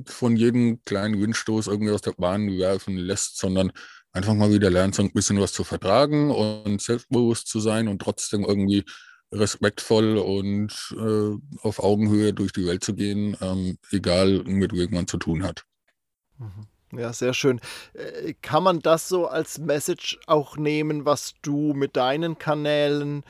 von 0.06 0.36
jedem 0.36 0.84
kleinen 0.86 1.20
Windstoß 1.20 1.68
irgendwie 1.68 1.92
aus 1.92 2.02
der 2.02 2.14
Bahn 2.14 2.48
werfen 2.58 2.96
lässt, 2.96 3.38
sondern 3.38 3.72
einfach 4.12 4.34
mal 4.34 4.52
wieder 4.52 4.70
lernt, 4.70 4.96
so 4.96 5.04
ein 5.04 5.12
bisschen 5.12 5.40
was 5.40 5.52
zu 5.52 5.64
vertragen 5.64 6.32
und 6.32 6.82
selbstbewusst 6.82 7.48
zu 7.48 7.60
sein 7.60 7.88
und 7.88 8.02
trotzdem 8.02 8.44
irgendwie 8.44 8.86
respektvoll 9.32 10.18
und 10.18 10.96
äh, 10.98 11.38
auf 11.62 11.80
Augenhöhe 11.80 12.34
durch 12.34 12.52
die 12.52 12.66
Welt 12.66 12.84
zu 12.84 12.96
gehen, 12.96 13.38
ähm, 13.42 13.78
egal 13.92 14.44
mit 14.46 14.74
wem 14.74 14.92
man 14.92 15.08
zu 15.08 15.18
tun 15.18 15.44
hat. 15.44 15.66
Mhm. 16.38 16.68
Ja, 16.91 17.13
sehr 17.13 17.34
schön. 17.34 17.60
Äh, 17.93 18.34
kann 18.41 18.63
man 18.63 18.80
das 18.80 19.08
so 19.08 19.28
als 19.28 19.60
Message 19.60 20.19
auch 20.25 20.58
nehmen, 20.58 21.06
was 21.06 21.36
du 21.41 21.73
mit 21.73 21.95
deinen 21.95 22.39
Kanälen, 22.39 23.23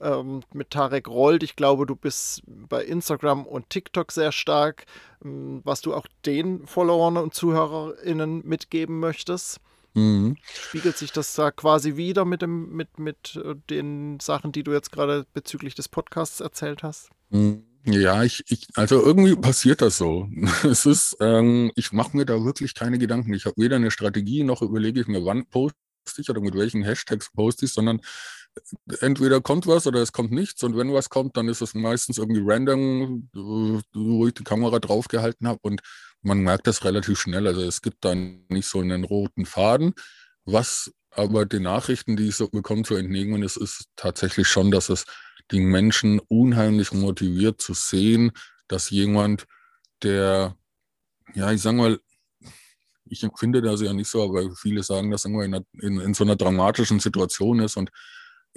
ähm, 0.00 0.42
mit 0.52 0.70
Tarek 0.70 1.08
rollt? 1.08 1.42
Ich 1.42 1.54
glaube, 1.54 1.86
du 1.86 1.94
bist 1.94 2.42
bei 2.46 2.84
Instagram 2.84 3.46
und 3.46 3.70
TikTok 3.70 4.10
sehr 4.10 4.32
stark, 4.32 4.86
ähm, 5.24 5.60
was 5.64 5.80
du 5.80 5.94
auch 5.94 6.06
den 6.26 6.66
Followern 6.66 7.16
und 7.16 7.34
ZuhörerInnen 7.34 8.42
mitgeben 8.44 8.98
möchtest. 8.98 9.60
Mhm. 9.94 10.36
Spiegelt 10.42 10.98
sich 10.98 11.12
das 11.12 11.34
da 11.34 11.52
quasi 11.52 11.96
wieder 11.96 12.24
mit, 12.24 12.42
dem, 12.42 12.72
mit, 12.74 12.98
mit 12.98 13.36
äh, 13.36 13.54
den 13.70 14.18
Sachen, 14.18 14.50
die 14.50 14.64
du 14.64 14.72
jetzt 14.72 14.90
gerade 14.90 15.24
bezüglich 15.32 15.76
des 15.76 15.88
Podcasts 15.88 16.40
erzählt 16.40 16.82
hast? 16.82 17.10
Mhm. 17.30 17.62
Ja, 17.86 18.22
ich, 18.24 18.42
ich, 18.48 18.66
also 18.76 19.02
irgendwie 19.04 19.36
passiert 19.36 19.82
das 19.82 19.98
so. 19.98 20.28
Es 20.64 20.86
ist, 20.86 21.16
ähm, 21.20 21.70
ich 21.76 21.92
mache 21.92 22.16
mir 22.16 22.24
da 22.24 22.42
wirklich 22.44 22.74
keine 22.74 22.98
Gedanken. 22.98 23.34
Ich 23.34 23.44
habe 23.44 23.56
weder 23.60 23.76
eine 23.76 23.90
Strategie 23.90 24.42
noch 24.42 24.62
überlege 24.62 25.00
ich 25.00 25.06
mir, 25.06 25.24
wann 25.24 25.46
poste 25.46 25.76
ich 26.18 26.30
oder 26.30 26.40
mit 26.40 26.54
welchen 26.54 26.82
Hashtags 26.82 27.30
poste 27.32 27.66
ich, 27.66 27.72
sondern 27.72 28.00
entweder 29.00 29.40
kommt 29.40 29.66
was 29.66 29.86
oder 29.86 30.00
es 30.00 30.12
kommt 30.12 30.32
nichts. 30.32 30.62
Und 30.62 30.76
wenn 30.76 30.92
was 30.94 31.10
kommt, 31.10 31.36
dann 31.36 31.48
ist 31.48 31.60
es 31.60 31.74
meistens 31.74 32.18
irgendwie 32.18 32.42
random, 32.44 33.28
wo 33.34 34.26
ich 34.26 34.34
die 34.34 34.44
Kamera 34.44 34.78
draufgehalten 34.78 35.46
habe. 35.46 35.58
Und 35.62 35.82
man 36.22 36.38
merkt 36.38 36.66
das 36.66 36.84
relativ 36.84 37.20
schnell. 37.20 37.46
Also 37.46 37.62
es 37.62 37.82
gibt 37.82 38.04
dann 38.04 38.44
nicht 38.48 38.66
so 38.68 38.80
einen 38.80 39.04
roten 39.04 39.44
Faden. 39.46 39.94
Was 40.44 40.90
aber 41.10 41.46
den 41.46 41.62
Nachrichten, 41.64 42.16
die 42.16 42.28
ich 42.28 42.36
so 42.36 42.48
bekomme, 42.48 42.82
zu 42.82 42.96
entnehmen 42.96 43.42
ist, 43.42 43.56
ist 43.56 43.86
tatsächlich 43.96 44.48
schon, 44.48 44.70
dass 44.70 44.88
es 44.88 45.04
die 45.50 45.60
Menschen 45.60 46.20
unheimlich 46.28 46.92
motiviert 46.92 47.60
zu 47.60 47.74
sehen, 47.74 48.32
dass 48.68 48.90
jemand, 48.90 49.46
der, 50.02 50.56
ja, 51.34 51.52
ich 51.52 51.60
sag 51.60 51.74
mal, 51.74 51.98
ich 53.06 53.22
empfinde 53.22 53.60
das 53.60 53.82
ja 53.82 53.92
nicht 53.92 54.08
so, 54.08 54.22
aber 54.22 54.54
viele 54.56 54.82
sagen, 54.82 55.10
dass 55.10 55.24
irgendwo 55.24 55.42
in, 55.42 55.54
in, 55.80 56.00
in 56.00 56.14
so 56.14 56.24
einer 56.24 56.36
dramatischen 56.36 57.00
Situation 57.00 57.60
ist 57.60 57.76
und 57.76 57.90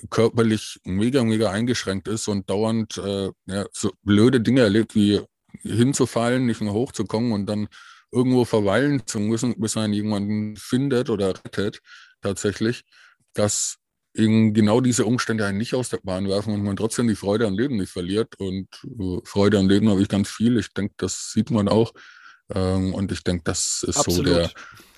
körperlich 0.10 0.80
mega, 0.84 1.24
mega 1.24 1.52
eingeschränkt 1.52 2.08
ist 2.08 2.28
und 2.28 2.50
dauernd 2.50 2.98
äh, 2.98 3.32
ja, 3.46 3.66
so 3.72 3.92
blöde 4.04 4.42
Dinge 4.42 4.62
erlebt, 4.62 4.96
wie 4.96 5.22
hinzufallen, 5.62 6.46
nicht 6.46 6.62
mehr 6.62 6.74
hochzukommen 6.74 7.32
und 7.32 7.48
dann 7.48 7.68
irgendwo 8.12 8.46
verweilen 8.46 9.06
zu 9.06 9.20
müssen, 9.20 9.60
bis 9.60 9.76
man 9.76 9.92
jemanden 9.92 10.56
findet 10.56 11.10
oder 11.10 11.30
rettet, 11.30 11.82
tatsächlich, 12.22 12.84
dass 13.34 13.78
eben 14.18 14.54
genau 14.54 14.82
diese 14.82 15.06
Umstände 15.06 15.46
einen 15.46 15.58
nicht 15.58 15.74
aus 15.74 15.90
der 15.90 16.00
Bahn 16.04 16.28
werfen 16.28 16.54
und 16.54 16.64
man 16.64 16.76
trotzdem 16.76 17.08
die 17.08 17.16
Freude 17.16 17.48
am 17.48 17.58
Leben 17.58 17.78
nicht 17.78 17.92
verliert. 17.92 18.36
Und 18.40 18.68
äh, 18.84 19.20
Freude 19.24 19.60
am 19.60 19.70
Leben 19.70 19.90
habe 19.90 20.02
ich 20.02 20.10
ganz 20.10 20.30
viel. 20.30 20.58
Ich 20.58 20.74
denke, 20.74 20.96
das 20.98 21.32
sieht 21.32 21.52
man 21.52 21.68
auch. 21.68 21.94
Ähm, 22.54 22.94
und 22.94 23.12
ich 23.12 23.24
denke, 23.24 23.44
das 23.44 23.84
ist 23.88 23.98
Absolut. 23.98 24.28
so 24.28 24.34
der, 24.34 24.52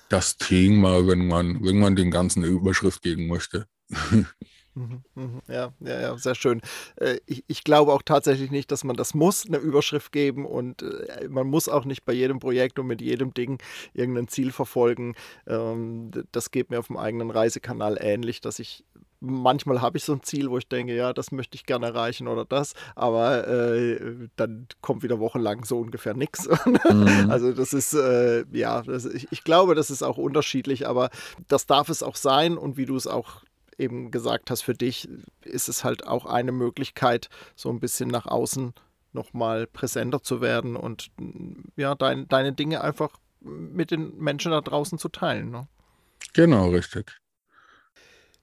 das 0.08 0.36
Thema, 0.36 1.06
wenn 1.06 1.26
man, 1.26 1.64
wenn 1.64 1.78
man 1.78 1.96
den 1.96 2.10
ganzen 2.10 2.44
Überschrift 2.44 3.02
geben 3.02 3.26
möchte. 3.26 3.66
Mhm, 4.74 5.02
mhm. 5.16 5.42
Ja, 5.48 5.74
ja, 5.80 6.00
ja, 6.00 6.16
sehr 6.16 6.36
schön. 6.36 6.60
Äh, 6.96 7.18
ich, 7.26 7.44
ich, 7.48 7.64
glaube 7.64 7.92
auch 7.92 8.02
tatsächlich 8.02 8.52
nicht, 8.52 8.70
dass 8.70 8.84
man 8.84 8.94
das 8.94 9.14
muss, 9.14 9.44
eine 9.46 9.56
Überschrift 9.56 10.12
geben 10.12 10.46
und 10.46 10.82
äh, 10.82 11.28
man 11.28 11.48
muss 11.48 11.68
auch 11.68 11.84
nicht 11.84 12.04
bei 12.04 12.12
jedem 12.12 12.38
Projekt 12.38 12.78
und 12.78 12.86
mit 12.86 13.00
jedem 13.00 13.34
Ding 13.34 13.60
irgendein 13.94 14.28
Ziel 14.28 14.52
verfolgen. 14.52 15.16
Ähm, 15.48 16.12
das 16.30 16.52
geht 16.52 16.70
mir 16.70 16.78
auf 16.78 16.86
dem 16.86 16.96
eigenen 16.96 17.30
Reisekanal 17.30 17.98
ähnlich, 18.00 18.40
dass 18.40 18.60
ich 18.60 18.84
manchmal 19.20 19.80
habe 19.80 19.98
ich 19.98 20.04
so 20.04 20.14
ein 20.14 20.22
Ziel, 20.22 20.50
wo 20.50 20.58
ich 20.58 20.66
denke, 20.66 20.94
ja, 20.94 21.12
das 21.12 21.30
möchte 21.30 21.54
ich 21.54 21.66
gerne 21.66 21.86
erreichen 21.86 22.26
oder 22.26 22.44
das, 22.44 22.74
aber 22.96 23.46
äh, 23.46 24.28
dann 24.36 24.66
kommt 24.80 25.02
wieder 25.02 25.20
wochenlang 25.20 25.64
so 25.64 25.78
ungefähr 25.78 26.14
nichts. 26.14 26.48
Mhm. 26.48 26.80
Also 27.30 27.52
das 27.52 27.72
ist, 27.72 27.92
äh, 27.94 28.44
ja, 28.52 28.82
das, 28.82 29.04
ich, 29.04 29.28
ich, 29.30 29.44
glaube, 29.44 29.74
das 29.74 29.90
ist 29.90 30.02
auch 30.02 30.16
unterschiedlich, 30.16 30.88
aber 30.88 31.10
das 31.48 31.66
darf 31.66 31.88
es 31.88 32.02
auch 32.02 32.16
sein 32.16 32.56
und 32.56 32.76
wie 32.76 32.86
du 32.86 32.96
es 32.96 33.06
auch 33.06 33.42
eben 33.78 34.10
gesagt 34.10 34.50
hast, 34.50 34.62
für 34.62 34.74
dich 34.74 35.08
ist 35.42 35.68
es 35.68 35.84
halt 35.84 36.06
auch 36.06 36.26
eine 36.26 36.52
Möglichkeit, 36.52 37.28
so 37.56 37.70
ein 37.70 37.80
bisschen 37.80 38.08
nach 38.08 38.26
außen 38.26 38.74
nochmal 39.12 39.66
präsenter 39.66 40.22
zu 40.22 40.40
werden 40.40 40.76
und 40.76 41.10
ja, 41.76 41.94
dein, 41.94 42.28
deine 42.28 42.52
Dinge 42.52 42.82
einfach 42.82 43.10
mit 43.40 43.90
den 43.90 44.16
Menschen 44.18 44.52
da 44.52 44.60
draußen 44.60 44.98
zu 44.98 45.08
teilen. 45.08 45.50
Ne? 45.50 45.66
Genau, 46.32 46.70
richtig. 46.70 47.16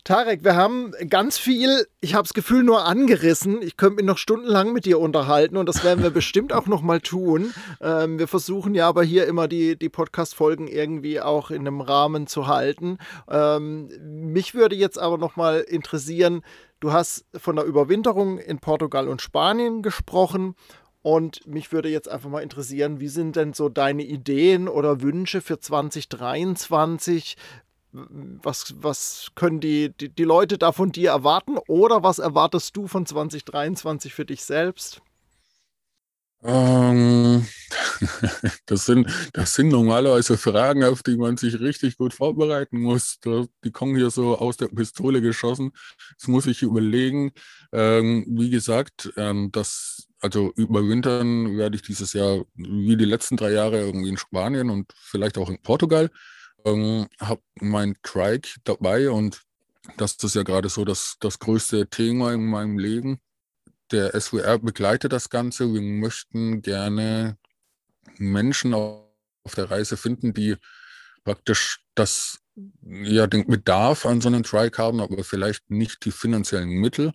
Tarek, 0.07 0.45
wir 0.45 0.55
haben 0.55 0.93
ganz 1.09 1.37
viel, 1.37 1.85
ich 1.99 2.13
habe 2.13 2.23
das 2.23 2.33
Gefühl, 2.33 2.63
nur 2.63 2.85
angerissen. 2.85 3.61
Ich 3.61 3.75
könnte 3.75 3.97
mich 3.97 4.05
noch 4.05 4.17
stundenlang 4.17 4.71
mit 4.71 4.85
dir 4.85 5.01
unterhalten 5.01 5.57
und 5.57 5.67
das 5.67 5.83
werden 5.83 6.01
wir 6.01 6.11
bestimmt 6.11 6.53
auch 6.53 6.65
noch 6.65 6.81
mal 6.81 7.01
tun. 7.01 7.53
Ähm, 7.81 8.17
wir 8.17 8.29
versuchen 8.29 8.73
ja 8.73 8.87
aber 8.87 9.03
hier 9.03 9.27
immer 9.27 9.49
die, 9.49 9.77
die 9.77 9.89
Podcast-Folgen 9.89 10.69
irgendwie 10.69 11.19
auch 11.19 11.51
in 11.51 11.67
einem 11.67 11.81
Rahmen 11.81 12.25
zu 12.25 12.47
halten. 12.47 12.99
Ähm, 13.29 13.89
mich 14.31 14.55
würde 14.55 14.77
jetzt 14.77 14.97
aber 14.97 15.17
noch 15.17 15.35
mal 15.35 15.59
interessieren, 15.59 16.41
du 16.79 16.93
hast 16.93 17.25
von 17.35 17.57
der 17.57 17.65
Überwinterung 17.65 18.37
in 18.37 18.59
Portugal 18.59 19.09
und 19.09 19.21
Spanien 19.21 19.81
gesprochen 19.81 20.55
und 21.01 21.45
mich 21.47 21.73
würde 21.73 21.89
jetzt 21.89 22.07
einfach 22.07 22.29
mal 22.29 22.43
interessieren, 22.43 23.01
wie 23.01 23.07
sind 23.09 23.35
denn 23.35 23.51
so 23.53 23.67
deine 23.67 24.03
Ideen 24.03 24.69
oder 24.69 25.01
Wünsche 25.01 25.41
für 25.41 25.59
2023? 25.59 27.35
Was, 28.43 28.75
was 28.79 29.31
können 29.35 29.59
die, 29.59 29.89
die, 29.89 30.09
die 30.09 30.23
Leute 30.23 30.57
da 30.57 30.71
von 30.71 30.91
dir 30.91 31.11
erwarten 31.11 31.57
oder 31.67 32.03
was 32.03 32.19
erwartest 32.19 32.75
du 32.77 32.87
von 32.87 33.05
2023 33.05 34.13
für 34.13 34.25
dich 34.25 34.43
selbst? 34.43 35.01
Ähm, 36.43 37.45
das, 38.67 38.85
sind, 38.85 39.07
das 39.33 39.55
sind 39.55 39.69
normalerweise 39.69 40.37
Fragen, 40.37 40.83
auf 40.83 41.01
die 41.01 41.17
man 41.17 41.37
sich 41.37 41.59
richtig 41.59 41.97
gut 41.97 42.13
vorbereiten 42.13 42.79
muss. 42.79 43.19
Die 43.63 43.71
kommen 43.71 43.95
hier 43.95 44.11
so 44.11 44.37
aus 44.37 44.57
der 44.57 44.67
Pistole 44.67 45.21
geschossen. 45.21 45.71
Das 46.19 46.27
muss 46.27 46.45
ich 46.45 46.61
überlegen. 46.61 47.31
Ähm, 47.71 48.25
wie 48.29 48.49
gesagt, 48.49 49.11
ähm, 49.17 49.51
das, 49.51 50.07
also 50.19 50.51
überwintern 50.55 51.57
werde 51.57 51.75
ich 51.75 51.81
dieses 51.81 52.13
Jahr 52.13 52.43
wie 52.55 52.97
die 52.97 53.05
letzten 53.05 53.37
drei 53.37 53.51
Jahre 53.51 53.79
irgendwie 53.79 54.09
in 54.09 54.17
Spanien 54.17 54.69
und 54.69 54.93
vielleicht 54.95 55.37
auch 55.37 55.49
in 55.49 55.61
Portugal 55.61 56.09
ähm, 56.67 57.07
habe 57.19 57.41
mein 57.59 57.95
Trike 58.03 58.59
dabei 58.63 59.09
und 59.09 59.41
das 59.95 60.15
ist 60.21 60.35
ja 60.35 60.43
gerade 60.43 60.69
so 60.69 60.83
das, 60.83 61.15
das 61.19 61.39
größte 61.39 61.87
Thema 61.87 62.33
in 62.33 62.45
meinem 62.45 62.77
Leben. 62.77 63.19
Der 63.91 64.19
SWR 64.19 64.59
begleitet 64.59 65.13
das 65.13 65.29
Ganze. 65.29 65.73
Wir 65.73 65.81
möchten 65.81 66.61
gerne 66.61 67.37
Menschen 68.17 68.73
auf 68.73 69.55
der 69.55 69.71
Reise 69.71 69.95
finden, 69.95 70.33
die 70.33 70.57
praktisch 71.23 71.79
das, 71.95 72.39
ja, 72.81 73.27
den 73.27 73.47
Bedarf 73.47 74.05
an 74.05 74.19
so 74.19 74.27
einem 74.27 74.43
Trike 74.43 74.81
haben, 74.81 74.99
aber 74.99 75.23
vielleicht 75.23 75.69
nicht 75.69 76.03
die 76.03 76.11
finanziellen 76.11 76.69
Mittel. 76.69 77.13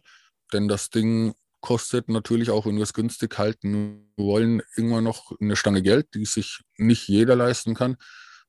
Denn 0.52 0.68
das 0.68 0.88
Ding 0.88 1.34
kostet 1.60 2.08
natürlich 2.08 2.50
auch, 2.50 2.66
wenn 2.66 2.76
wir 2.76 2.82
es 2.82 2.94
günstig 2.94 3.38
halten 3.38 4.10
wollen, 4.16 4.62
irgendwann 4.76 5.04
noch 5.04 5.32
eine 5.40 5.56
Stange 5.56 5.82
Geld, 5.82 6.08
die 6.14 6.24
sich 6.24 6.60
nicht 6.76 7.06
jeder 7.08 7.36
leisten 7.36 7.74
kann. 7.74 7.96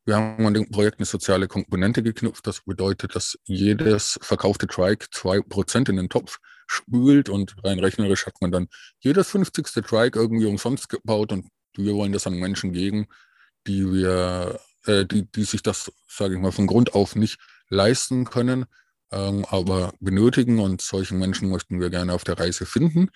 Wir 0.05 0.17
haben 0.17 0.45
an 0.45 0.53
dem 0.53 0.69
Projekt 0.69 0.99
eine 0.99 1.05
soziale 1.05 1.47
Komponente 1.47 2.03
geknüpft. 2.03 2.45
Das 2.45 2.61
bedeutet, 2.61 3.15
dass 3.15 3.37
jedes 3.45 4.19
verkaufte 4.21 4.67
Trike 4.67 5.07
2% 5.07 5.89
in 5.89 5.95
den 5.95 6.09
Topf 6.09 6.39
spült 6.67 7.29
und 7.29 7.55
rein 7.63 7.79
rechnerisch 7.79 8.25
hat 8.25 8.35
man 8.41 8.51
dann 8.51 8.67
jedes 8.99 9.29
50. 9.29 9.67
Trike 9.85 10.19
irgendwie 10.19 10.45
umsonst 10.45 10.89
gebaut 10.89 11.31
und 11.31 11.47
wir 11.77 11.93
wollen 11.93 12.11
das 12.11 12.27
an 12.27 12.35
Menschen 12.35 12.73
geben, 12.73 13.07
die 13.65 13.91
wir, 13.91 14.59
äh, 14.85 15.05
die, 15.05 15.29
die 15.31 15.43
sich 15.43 15.63
das, 15.63 15.91
sage 16.07 16.35
ich 16.35 16.39
mal, 16.39 16.51
von 16.51 16.67
Grund 16.67 16.93
auf 16.93 17.15
nicht 17.15 17.39
leisten 17.69 18.25
können, 18.25 18.65
ähm, 19.11 19.45
aber 19.49 19.93
benötigen 19.99 20.59
und 20.59 20.81
solchen 20.81 21.17
Menschen 21.17 21.49
möchten 21.49 21.79
wir 21.79 21.89
gerne 21.89 22.13
auf 22.13 22.23
der 22.23 22.39
Reise 22.39 22.65
finden 22.65 23.09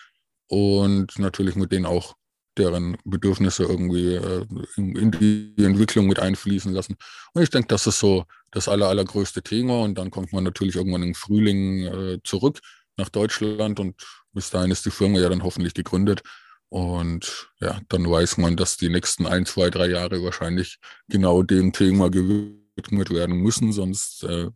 und 0.47 1.19
natürlich 1.19 1.55
mit 1.55 1.71
denen 1.71 1.85
auch 1.85 2.15
deren 2.57 2.97
Bedürfnisse 3.03 3.63
irgendwie 3.63 4.15
äh, 4.15 4.45
in, 4.75 5.11
die 5.11 5.53
Entwicklung 5.57 6.07
mit 6.07 6.19
einfließen 6.19 6.73
lassen. 6.73 6.95
Und 7.33 7.43
ich 7.43 7.49
denke, 7.49 7.67
das 7.67 7.87
ist 7.87 7.99
so 7.99 8.25
das 8.51 8.67
aller, 8.67 8.87
allergrößte 8.87 9.41
Thema. 9.41 9.81
Und 9.81 9.97
dann 9.97 10.11
kommt 10.11 10.33
man 10.33 10.43
natürlich 10.43 10.75
irgendwann 10.75 11.03
im 11.03 11.15
Frühling 11.15 11.83
äh, 11.83 12.19
zurück 12.23 12.59
nach 12.97 13.09
Deutschland 13.09 13.79
und 13.79 13.95
bis 14.33 14.49
dahin 14.49 14.71
ist 14.71 14.85
die 14.85 14.91
Firma 14.91 15.19
ja 15.19 15.29
dann 15.29 15.43
hoffentlich 15.43 15.73
gegründet. 15.73 16.21
Und 16.69 17.49
ja, 17.61 17.79
dann 17.89 18.09
weiß 18.09 18.37
man, 18.37 18.57
dass 18.57 18.77
die 18.77 18.89
nächsten 18.89 19.25
ein, 19.25 19.45
zwei, 19.45 19.69
drei 19.69 19.87
Jahre 19.87 20.21
wahrscheinlich 20.23 20.79
genau 21.07 21.43
dem 21.43 21.71
Thema 21.71 22.09
gewidmet 22.09 23.09
werden 23.09 23.37
müssen, 23.37 23.71
sonst 23.71 24.23
äh, 24.23 24.49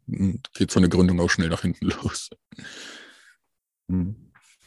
geht 0.53 0.71
so 0.71 0.79
eine 0.79 0.89
Gründung 0.89 1.19
auch 1.19 1.29
schnell 1.29 1.49
nach 1.49 1.61
hinten 1.61 1.85
los. 2.03 2.29
Hm. 3.89 4.20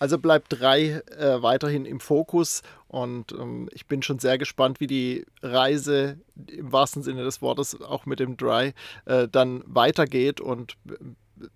Also 0.04 0.18
bleibt 0.18 0.60
drei 0.60 1.02
äh, 1.18 1.40
weiterhin 1.40 1.86
im 1.86 1.98
Fokus 1.98 2.60
und 2.88 3.32
ähm, 3.32 3.70
ich 3.72 3.86
bin 3.86 4.02
schon 4.02 4.18
sehr 4.18 4.36
gespannt, 4.36 4.78
wie 4.78 4.86
die 4.86 5.24
Reise 5.40 6.18
im 6.46 6.70
wahrsten 6.70 7.02
Sinne 7.02 7.24
des 7.24 7.40
Wortes 7.40 7.80
auch 7.80 8.04
mit 8.04 8.20
dem 8.20 8.36
Dry 8.36 8.74
äh, 9.06 9.28
dann 9.28 9.64
weitergeht 9.64 10.42
und 10.42 10.76
äh, 10.90 10.92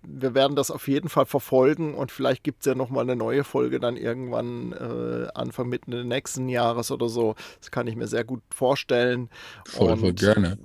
wir 0.01 0.33
werden 0.33 0.55
das 0.55 0.71
auf 0.71 0.87
jeden 0.87 1.09
Fall 1.09 1.25
verfolgen 1.27 1.93
und 1.93 2.11
vielleicht 2.11 2.43
gibt 2.43 2.61
es 2.61 2.65
ja 2.65 2.73
nochmal 2.73 3.03
eine 3.03 3.15
neue 3.15 3.43
Folge 3.43 3.79
dann 3.79 3.97
irgendwann 3.97 4.71
äh, 4.73 5.27
Anfang, 5.35 5.69
Mitte 5.69 5.91
des 5.91 6.05
nächsten 6.05 6.49
Jahres 6.49 6.91
oder 6.91 7.07
so. 7.07 7.35
Das 7.59 7.69
kann 7.69 7.87
ich 7.87 7.95
mir 7.95 8.07
sehr 8.07 8.23
gut 8.23 8.41
vorstellen. 8.49 9.29
Voll, 9.65 9.95
voll 9.95 10.13
gerne. 10.13 10.57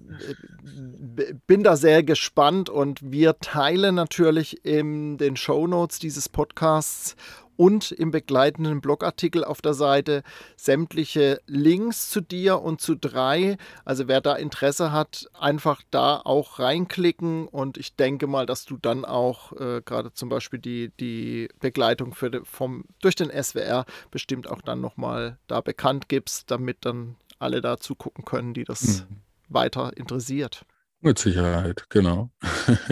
Äh, 1.17 1.35
bin 1.47 1.63
da 1.63 1.77
sehr 1.77 2.03
gespannt 2.03 2.71
und 2.71 3.01
wir 3.03 3.39
teilen 3.39 3.95
natürlich 3.95 4.65
in 4.65 5.19
den 5.19 5.37
Show 5.37 5.67
Notes 5.67 5.99
dieses 5.99 6.29
Podcasts 6.29 7.15
und 7.57 7.93
im 7.93 8.11
begleitenden 8.11 8.81
Blogartikel 8.81 9.45
auf 9.45 9.63
der 9.63 9.75
Seite 9.75 10.23
sämtliche 10.57 11.41
Links 11.47 12.11
zu 12.11 12.21
dir 12.21 12.61
und 12.61 12.81
zu 12.81 12.95
drei. 12.97 13.57
Also 13.85 14.09
wer 14.09 14.21
da 14.21 14.35
Interesse 14.35 14.93
hat, 14.93 15.29
einfach 15.39 15.83
da 15.91 16.21
auch 16.25 16.59
reinklicken 16.59 17.49
und 17.49 17.79
ich 17.79 17.97
denke 17.97 18.27
mal, 18.27 18.47
dass 18.47 18.65
du 18.65 18.77
dann 18.77 19.05
auch 19.05 19.53
äh, 19.53 19.83
gerade 19.85 20.13
zum 20.13 20.29
Beispiel 20.29 20.59
die, 20.59 20.93
die 21.01 21.49
Begleitung 21.61 22.15
für 22.15 22.43
vom, 22.45 22.85
durch 23.01 23.15
den 23.15 23.31
SWR 23.31 23.85
bestimmt 24.11 24.49
auch 24.49 24.63
dann 24.63 24.81
nochmal 24.81 25.39
da 25.47 25.61
bekannt 25.61 26.09
gibst, 26.09 26.51
damit 26.51 26.79
dann 26.85 27.17
alle 27.39 27.61
da 27.61 27.79
zugucken 27.79 28.25
können, 28.25 28.55
die 28.55 28.65
das 28.65 29.03
mhm. 29.09 29.17
weiter 29.49 29.97
interessiert. 29.97 30.65
Mit 31.01 31.19
Sicherheit, 31.19 31.85
genau. 31.91 32.31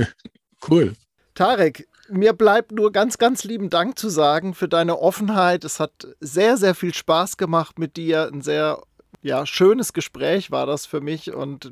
cool. 0.68 0.92
Tarek, 1.34 1.88
mir 2.12 2.32
bleibt 2.32 2.72
nur 2.72 2.92
ganz, 2.92 3.18
ganz 3.18 3.44
lieben 3.44 3.70
Dank 3.70 3.98
zu 3.98 4.08
sagen 4.08 4.54
für 4.54 4.68
deine 4.68 4.98
Offenheit. 4.98 5.64
Es 5.64 5.80
hat 5.80 6.08
sehr, 6.20 6.56
sehr 6.56 6.74
viel 6.74 6.94
Spaß 6.94 7.36
gemacht 7.36 7.78
mit 7.78 7.96
dir. 7.96 8.30
Ein 8.32 8.42
sehr 8.42 8.82
ja, 9.20 9.46
schönes 9.46 9.92
Gespräch 9.92 10.50
war 10.50 10.66
das 10.66 10.86
für 10.86 11.00
mich 11.00 11.32
und 11.32 11.70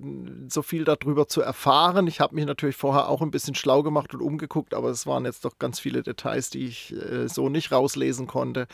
so 0.48 0.62
viel 0.62 0.84
darüber 0.84 1.26
zu 1.26 1.40
erfahren. 1.40 2.06
Ich 2.06 2.20
habe 2.20 2.34
mich 2.34 2.44
natürlich 2.44 2.76
vorher 2.76 3.08
auch 3.08 3.22
ein 3.22 3.30
bisschen 3.30 3.54
schlau 3.54 3.82
gemacht 3.82 4.14
und 4.14 4.20
umgeguckt, 4.20 4.74
aber 4.74 4.90
es 4.90 5.06
waren 5.06 5.24
jetzt 5.24 5.44
doch 5.44 5.58
ganz 5.58 5.80
viele 5.80 6.02
Details, 6.02 6.50
die 6.50 6.66
ich 6.66 6.92
äh, 6.92 7.28
so 7.28 7.48
nicht 7.48 7.72
rauslesen 7.72 8.26
konnte. 8.26 8.66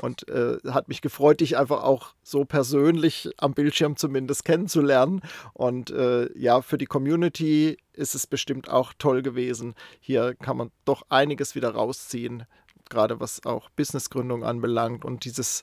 Und 0.00 0.26
äh, 0.28 0.58
hat 0.68 0.88
mich 0.88 1.00
gefreut, 1.00 1.40
dich 1.40 1.56
einfach 1.56 1.82
auch 1.84 2.14
so 2.22 2.44
persönlich 2.44 3.30
am 3.36 3.54
Bildschirm 3.54 3.96
zumindest 3.96 4.44
kennenzulernen. 4.44 5.20
Und 5.52 5.90
äh, 5.90 6.28
ja, 6.36 6.62
für 6.62 6.78
die 6.78 6.86
Community 6.86 7.76
ist 7.92 8.14
es 8.14 8.26
bestimmt 8.26 8.68
auch 8.68 8.94
toll 8.98 9.22
gewesen. 9.22 9.74
Hier 10.00 10.34
kann 10.34 10.56
man 10.56 10.70
doch 10.84 11.02
einiges 11.08 11.54
wieder 11.54 11.70
rausziehen, 11.70 12.44
gerade 12.90 13.20
was 13.20 13.44
auch 13.46 13.70
Businessgründung 13.70 14.44
anbelangt 14.44 15.04
und 15.04 15.24
dieses 15.24 15.62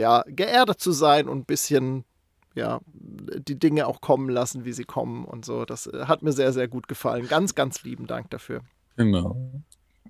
ja, 0.00 0.24
geerdet 0.26 0.80
zu 0.80 0.92
sein 0.92 1.28
und 1.28 1.38
ein 1.38 1.44
bisschen 1.44 2.04
ja, 2.54 2.80
die 2.92 3.58
Dinge 3.58 3.86
auch 3.86 4.00
kommen 4.00 4.28
lassen, 4.28 4.64
wie 4.64 4.72
sie 4.72 4.84
kommen 4.84 5.24
und 5.24 5.44
so. 5.44 5.64
Das 5.64 5.86
äh, 5.86 6.06
hat 6.06 6.22
mir 6.22 6.32
sehr, 6.32 6.52
sehr 6.52 6.66
gut 6.66 6.88
gefallen. 6.88 7.28
Ganz, 7.28 7.54
ganz 7.54 7.84
lieben 7.84 8.06
Dank 8.06 8.30
dafür. 8.30 8.62
Genau. 8.96 9.36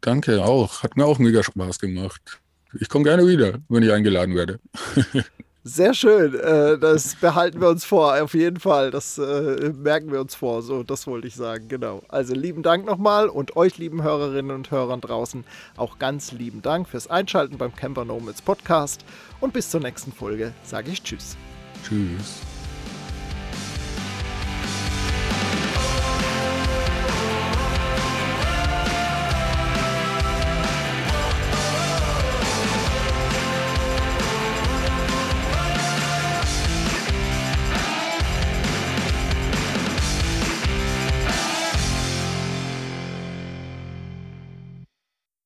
Danke 0.01 0.45
auch. 0.45 0.83
Hat 0.83 0.97
mir 0.97 1.05
auch 1.05 1.19
mega 1.19 1.43
Spaß 1.43 1.79
gemacht. 1.79 2.41
Ich 2.79 2.89
komme 2.89 3.05
gerne 3.05 3.27
wieder, 3.27 3.59
wenn 3.69 3.83
ich 3.83 3.93
eingeladen 3.93 4.35
werde. 4.35 4.61
Sehr 5.63 5.93
schön. 5.93 6.35
Äh, 6.35 6.79
das 6.79 7.17
behalten 7.17 7.61
wir 7.61 7.69
uns 7.69 7.85
vor, 7.85 8.21
auf 8.23 8.33
jeden 8.33 8.59
Fall. 8.59 8.91
Das 8.91 9.19
äh, 9.19 9.73
merken 9.77 10.11
wir 10.11 10.21
uns 10.21 10.35
vor. 10.35 10.63
So, 10.63 10.83
das 10.83 11.07
wollte 11.07 11.27
ich 11.27 11.35
sagen, 11.35 11.69
genau. 11.69 12.03
Also 12.09 12.35
lieben 12.35 12.63
Dank 12.63 12.87
nochmal 12.87 13.29
und 13.29 13.57
euch, 13.57 13.77
lieben 13.77 14.03
Hörerinnen 14.03 14.57
und 14.57 14.71
Hörern 14.71 15.03
draußen, 15.03 15.45
auch 15.77 15.99
ganz 15.99 16.33
lieben 16.33 16.63
Dank 16.63 16.89
fürs 16.89 17.09
Einschalten 17.09 17.59
beim 17.59 17.75
Camper 17.75 18.07
Nomads 18.07 18.41
Podcast. 18.41 19.05
Und 19.41 19.53
bis 19.53 19.71
zur 19.71 19.81
nächsten 19.81 20.13
Folge 20.13 20.55
sage 20.65 20.91
ich 20.91 21.03
Tschüss. 21.03 21.37
Tschüss. 21.87 22.41